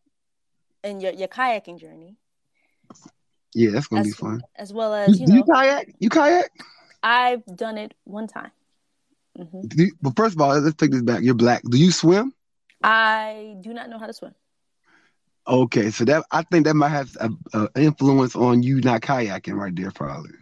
and 0.82 1.02
your 1.02 1.12
your 1.12 1.28
kayaking 1.28 1.80
journey 1.80 2.16
yeah, 3.54 3.70
that's 3.70 3.86
gonna 3.86 4.02
as, 4.02 4.06
be 4.06 4.12
fun. 4.12 4.42
As 4.56 4.72
well 4.72 4.94
as 4.94 5.18
you, 5.18 5.26
know, 5.26 5.34
you 5.34 5.44
kayak. 5.44 5.94
You 5.98 6.10
kayak. 6.10 6.50
I've 7.02 7.44
done 7.56 7.78
it 7.78 7.94
one 8.04 8.26
time. 8.26 8.50
Mm-hmm. 9.38 9.80
You, 9.80 9.92
but 10.02 10.16
first 10.16 10.34
of 10.34 10.40
all, 10.40 10.58
let's 10.58 10.76
take 10.76 10.90
this 10.90 11.02
back. 11.02 11.22
You're 11.22 11.34
black. 11.34 11.62
Do 11.62 11.78
you 11.78 11.90
swim? 11.90 12.34
I 12.82 13.56
do 13.60 13.72
not 13.72 13.88
know 13.88 13.98
how 13.98 14.06
to 14.06 14.12
swim. 14.12 14.34
Okay, 15.48 15.90
so 15.90 16.04
that 16.04 16.24
I 16.30 16.42
think 16.42 16.66
that 16.66 16.74
might 16.74 16.90
have 16.90 17.16
an 17.20 17.68
influence 17.74 18.36
on 18.36 18.62
you 18.62 18.82
not 18.82 19.00
kayaking 19.00 19.54
right 19.54 19.74
there, 19.74 19.90
probably. 19.90 20.32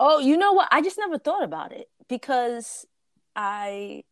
Oh, 0.00 0.18
you 0.18 0.36
know 0.38 0.52
what? 0.52 0.68
I 0.70 0.80
just 0.80 0.98
never 0.98 1.18
thought 1.18 1.44
about 1.44 1.72
it 1.72 1.88
because 2.08 2.86
I 3.34 4.04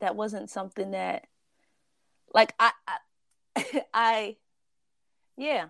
that 0.00 0.14
wasn't 0.14 0.50
something 0.50 0.90
that 0.90 1.26
like 2.34 2.54
I 2.58 2.72
I, 2.86 3.82
I 3.94 4.36
yeah 5.38 5.66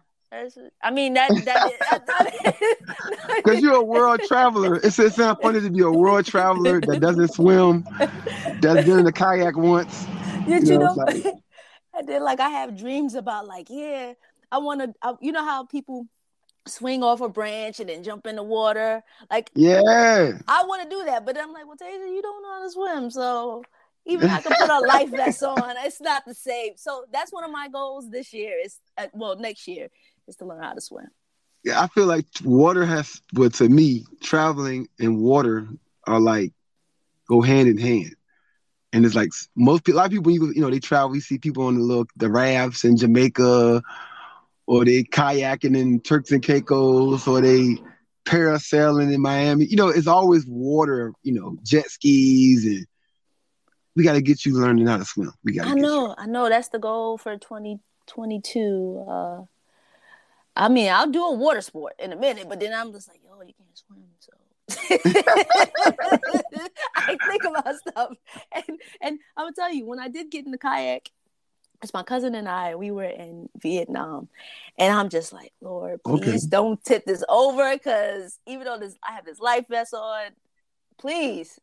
I 0.83 0.91
mean 0.91 1.15
that 1.15 1.31
that 1.45 1.71
because 3.37 3.63
you're 3.63 3.75
a 3.75 3.83
world 3.83 4.21
traveler. 4.25 4.77
It's 4.77 4.99
it's 4.99 5.17
not 5.19 5.41
funny 5.41 5.61
to 5.61 5.71
be 5.71 5.81
a 5.81 5.91
world 5.91 6.27
traveler 6.27 6.81
that 6.81 7.01
doesn't 7.01 7.29
swim, 7.29 7.85
that's 8.61 8.85
been 8.85 8.99
in 8.99 9.07
a 9.07 9.13
kayak 9.13 9.57
once. 9.57 10.07
you, 10.49 10.57
you 10.57 10.79
know, 10.79 10.95
and 11.97 12.09
then 12.09 12.23
like 12.23 12.41
I 12.41 12.49
have 12.49 12.77
dreams 12.77 13.15
about 13.15 13.47
like 13.47 13.69
yeah, 13.71 14.15
I 14.53 14.59
want 14.59 14.81
to. 14.81 15.19
You 15.21 15.33
know 15.33 15.45
how 15.45 15.65
people 15.65 16.07
swing 16.67 17.03
off 17.03 17.21
a 17.21 17.29
branch 17.29 17.81
and 17.81 17.89
then 17.89 18.03
jump 18.03 18.27
in 18.27 18.37
the 18.37 18.43
water. 18.43 19.03
Like 19.31 19.51
yeah, 19.55 20.33
I 20.49 20.65
want 20.65 20.83
to 20.83 20.89
do 20.89 21.05
that, 21.07 21.25
but 21.25 21.39
I'm 21.39 21.53
like, 21.53 21.67
well, 21.67 21.77
Tasia, 21.77 22.13
you 22.13 22.23
don't 22.23 22.43
know 22.43 22.53
how 22.55 22.65
to 22.65 22.71
swim, 22.71 23.11
so 23.11 23.63
even 24.05 24.31
I 24.31 24.41
can 24.41 24.53
put 24.59 24.71
a 24.71 24.81
life 24.81 25.11
vest 25.11 25.43
on, 25.43 25.75
it's 25.79 26.01
not 26.01 26.25
the 26.27 26.35
same. 26.35 26.73
So 26.77 27.05
that's 27.13 27.33
one 27.33 27.45
of 27.45 27.51
my 27.51 27.69
goals 27.69 28.11
this 28.11 28.33
year. 28.33 28.57
Is 28.65 28.81
uh, 28.99 29.07
well 29.13 29.37
next 29.37 29.67
year 29.67 29.89
is 30.29 30.37
to 30.37 30.45
learn 30.45 30.63
how 30.63 30.75
to 30.75 30.81
swim. 30.81 31.09
Yeah, 31.65 31.83
I 31.83 31.89
feel 31.89 32.07
like 32.07 32.27
water 32.45 32.85
has, 32.85 33.21
but 33.33 33.55
to 33.55 33.69
me, 33.69 34.05
traveling 34.23 34.89
and 35.01 35.19
water 35.19 35.67
are 36.07 36.21
like 36.21 36.53
go 37.29 37.41
hand 37.41 37.69
in 37.69 37.79
hand. 37.79 38.15
And 38.97 39.05
it's 39.05 39.15
like 39.15 39.31
most 39.57 39.87
a 39.91 39.93
lot 39.93 40.07
of 40.07 40.13
people, 40.13 40.33
you, 40.33 40.53
you 40.55 40.63
know, 40.63 40.71
they 40.71 40.81
travel. 40.81 41.11
We 41.11 41.21
see 41.21 41.37
people 41.37 41.67
on 41.67 41.75
the 41.75 41.83
little 41.83 42.07
the 42.17 42.31
rafts 42.31 42.83
in 42.83 42.97
Jamaica, 42.97 43.83
or 44.67 44.85
they 44.87 45.03
kayaking 45.03 45.77
in 45.77 46.01
Turks 46.01 46.33
and 46.33 46.43
Caicos, 46.43 47.29
or 47.29 47.43
they 47.43 47.77
parasailing 48.25 49.13
in 49.13 49.21
Miami. 49.21 49.67
You 49.67 49.77
know, 49.77 49.89
it's 49.89 50.07
always 50.07 50.47
water. 50.47 51.13
You 51.23 51.35
know, 51.35 51.59
jet 51.63 51.91
skis, 51.91 52.65
and 52.65 52.87
we 53.95 54.03
got 54.03 54.15
to 54.15 54.23
get 54.23 54.47
you 54.47 54.55
learning 54.55 54.87
how 54.87 54.97
to 54.97 55.05
swim. 55.05 55.31
We 55.45 55.53
got. 55.53 55.67
Know 55.67 55.73
I 55.73 55.75
know, 55.75 56.15
I 56.17 56.27
know. 56.27 56.49
That's 56.49 56.69
the 56.69 56.79
goal 56.79 57.19
for 57.19 57.37
twenty 57.37 57.79
twenty 58.07 58.41
two. 58.41 59.05
Uh, 59.07 59.43
I 60.57 60.71
mean, 60.71 60.91
I'll 60.91 61.11
do 61.11 61.23
a 61.23 61.35
water 61.35 61.61
sport 61.61 61.93
in 61.99 62.15
a 62.15 62.17
minute, 62.17 62.49
but 62.49 62.61
then 62.61 62.73
I'm 62.73 62.93
just 62.93 63.09
like, 63.09 63.21
oh, 63.31 63.43
you 63.43 63.53
can't 63.53 63.77
swim, 63.77 64.05
so. 64.21 64.33
I 66.97 67.17
think 67.29 67.45
about 67.45 67.77
stuff, 67.77 68.17
and 68.53 68.81
and 69.01 69.19
I'm 69.37 69.45
gonna 69.45 69.53
tell 69.55 69.73
you 69.73 69.87
when 69.87 70.01
I 70.01 70.09
did 70.09 70.31
get 70.31 70.45
in 70.45 70.51
the 70.51 70.59
kayak, 70.59 71.11
it's 71.83 71.95
my 71.95 72.03
cousin 72.03 72.35
and 72.35 72.49
I. 72.49 72.75
We 72.75 72.91
were 72.91 73.05
in 73.05 73.49
Vietnam, 73.61 74.29
and 74.77 74.93
I'm 74.93 75.09
just 75.09 75.33
like, 75.33 75.53
Lord, 75.61 76.03
please 76.03 76.45
okay. 76.45 76.51
don't 76.51 76.83
tip 76.85 77.05
this 77.05 77.23
over, 77.29 77.73
because 77.75 78.41
even 78.47 78.65
though 78.65 78.79
this, 78.79 78.97
I 79.09 79.13
have 79.13 79.25
this 79.25 79.39
life 79.39 79.67
vest 79.69 79.95
on, 79.95 80.33
please. 80.99 81.61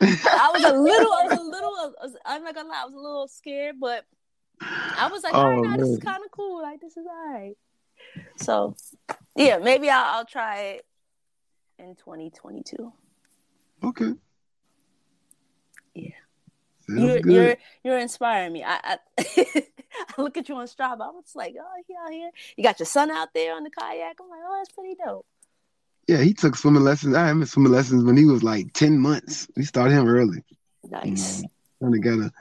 I 0.00 0.50
was 0.52 0.64
a 0.64 0.72
little, 0.74 1.12
I 1.12 1.24
was 1.28 1.38
a 1.38 1.42
little, 1.42 1.94
I'm 2.26 2.44
not 2.44 2.54
gonna 2.54 2.68
lie, 2.68 2.82
I 2.82 2.84
was 2.84 2.94
a 2.94 2.98
little 2.98 3.28
scared, 3.28 3.76
but 3.80 4.04
I 4.60 5.08
was 5.10 5.22
like, 5.22 5.32
oh, 5.32 5.38
all 5.38 5.50
right, 5.50 5.70
now, 5.70 5.76
this 5.78 5.88
is 5.88 5.98
kind 6.00 6.22
of 6.22 6.30
cool. 6.30 6.60
Like 6.60 6.80
this 6.80 6.96
is 6.98 7.06
all 7.06 7.32
right. 7.32 7.56
So, 8.36 8.76
yeah, 9.36 9.56
maybe 9.56 9.88
I'll, 9.88 10.18
I'll 10.18 10.26
try 10.26 10.60
it 10.62 10.86
in 11.82 11.94
2022. 11.96 12.92
Okay. 13.84 14.12
Yeah. 15.94 16.08
Sounds 16.88 17.02
you're 17.02 17.20
good. 17.20 17.32
you're 17.32 17.56
you're 17.84 17.98
inspiring 17.98 18.52
me. 18.52 18.64
I, 18.64 18.78
I, 18.82 18.98
I 20.18 20.22
look 20.22 20.36
at 20.36 20.48
you 20.48 20.56
on 20.56 20.66
Strava. 20.66 21.02
I 21.02 21.10
was 21.10 21.32
like, 21.34 21.54
oh, 21.60 21.82
he 21.86 21.94
out 21.94 22.12
here. 22.12 22.30
You 22.56 22.64
got 22.64 22.78
your 22.78 22.86
son 22.86 23.10
out 23.10 23.34
there 23.34 23.54
on 23.54 23.64
the 23.64 23.70
kayak. 23.70 24.16
I'm 24.20 24.28
like, 24.28 24.40
oh, 24.44 24.56
that's 24.58 24.72
pretty 24.72 24.96
dope. 25.04 25.26
Yeah, 26.08 26.22
he 26.22 26.34
took 26.34 26.56
swimming 26.56 26.82
lessons. 26.82 27.14
I 27.14 27.28
had 27.28 27.48
swimming 27.48 27.72
lessons 27.72 28.04
when 28.04 28.16
he 28.16 28.24
was 28.24 28.42
like 28.42 28.72
ten 28.72 28.98
months. 28.98 29.46
We 29.56 29.64
started 29.64 29.94
him 29.94 30.08
early. 30.08 30.44
Nice. 30.88 31.36
Mm-hmm. 31.38 31.44
You 31.80 31.86
know, 31.86 31.92
together 31.92 32.32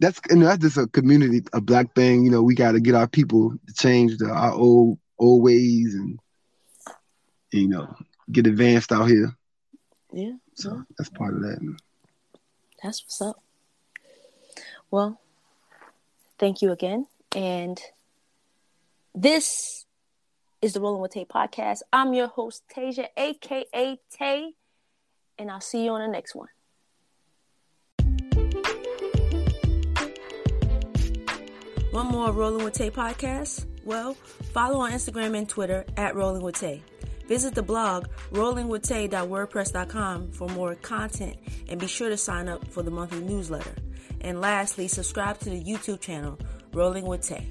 that's 0.00 0.20
and 0.30 0.42
that's 0.42 0.58
just 0.58 0.76
a 0.76 0.86
community, 0.86 1.42
a 1.52 1.60
black 1.60 1.94
thing. 1.94 2.24
You 2.24 2.30
know, 2.30 2.42
we 2.42 2.54
got 2.54 2.72
to 2.72 2.80
get 2.80 2.94
our 2.94 3.08
people 3.08 3.56
to 3.66 3.74
change 3.74 4.16
the, 4.18 4.28
our 4.28 4.52
old 4.52 4.98
old 5.18 5.42
ways 5.42 5.94
and 5.94 6.18
you 7.52 7.68
know 7.68 7.94
get 8.30 8.46
advanced 8.46 8.92
out 8.92 9.06
here. 9.06 9.34
Yeah. 10.12 10.34
So 10.54 10.84
that's 10.96 11.10
part 11.10 11.34
of 11.34 11.42
that. 11.42 11.76
That's 12.82 13.02
what's 13.02 13.20
up. 13.20 13.42
Well, 14.90 15.20
thank 16.38 16.62
you 16.62 16.70
again, 16.70 17.06
and 17.34 17.80
this 19.14 19.86
is 20.62 20.74
the 20.74 20.80
Rolling 20.80 21.00
with 21.02 21.12
Tay 21.12 21.24
podcast. 21.24 21.80
I'm 21.92 22.14
your 22.14 22.28
host 22.28 22.62
Tasia, 22.74 23.08
aka 23.16 23.98
Tay, 24.10 24.54
and 25.38 25.50
I'll 25.50 25.60
see 25.60 25.84
you 25.84 25.90
on 25.92 26.00
the 26.00 26.08
next 26.08 26.34
one. 26.34 26.48
One 31.90 32.06
more 32.06 32.32
Rolling 32.32 32.64
with 32.64 32.74
Tay 32.74 32.90
podcast? 32.90 33.66
Well, 33.84 34.14
follow 34.14 34.80
on 34.80 34.92
Instagram 34.92 35.36
and 35.36 35.48
Twitter 35.48 35.84
at 35.96 36.16
Rolling 36.16 36.42
with 36.42 36.56
Tay. 36.56 36.82
Visit 37.26 37.54
the 37.54 37.62
blog 37.62 38.06
rollingwithtay.wordpress.com 38.32 40.32
for 40.32 40.48
more 40.50 40.74
content 40.76 41.36
and 41.68 41.80
be 41.80 41.86
sure 41.86 42.08
to 42.08 42.16
sign 42.16 42.48
up 42.48 42.66
for 42.68 42.82
the 42.82 42.90
monthly 42.90 43.20
newsletter. 43.20 43.74
And 44.20 44.40
lastly, 44.40 44.88
subscribe 44.88 45.38
to 45.40 45.50
the 45.50 45.62
YouTube 45.62 46.00
channel 46.00 46.38
Rolling 46.72 47.06
with 47.06 47.20
Tay. 47.22 47.46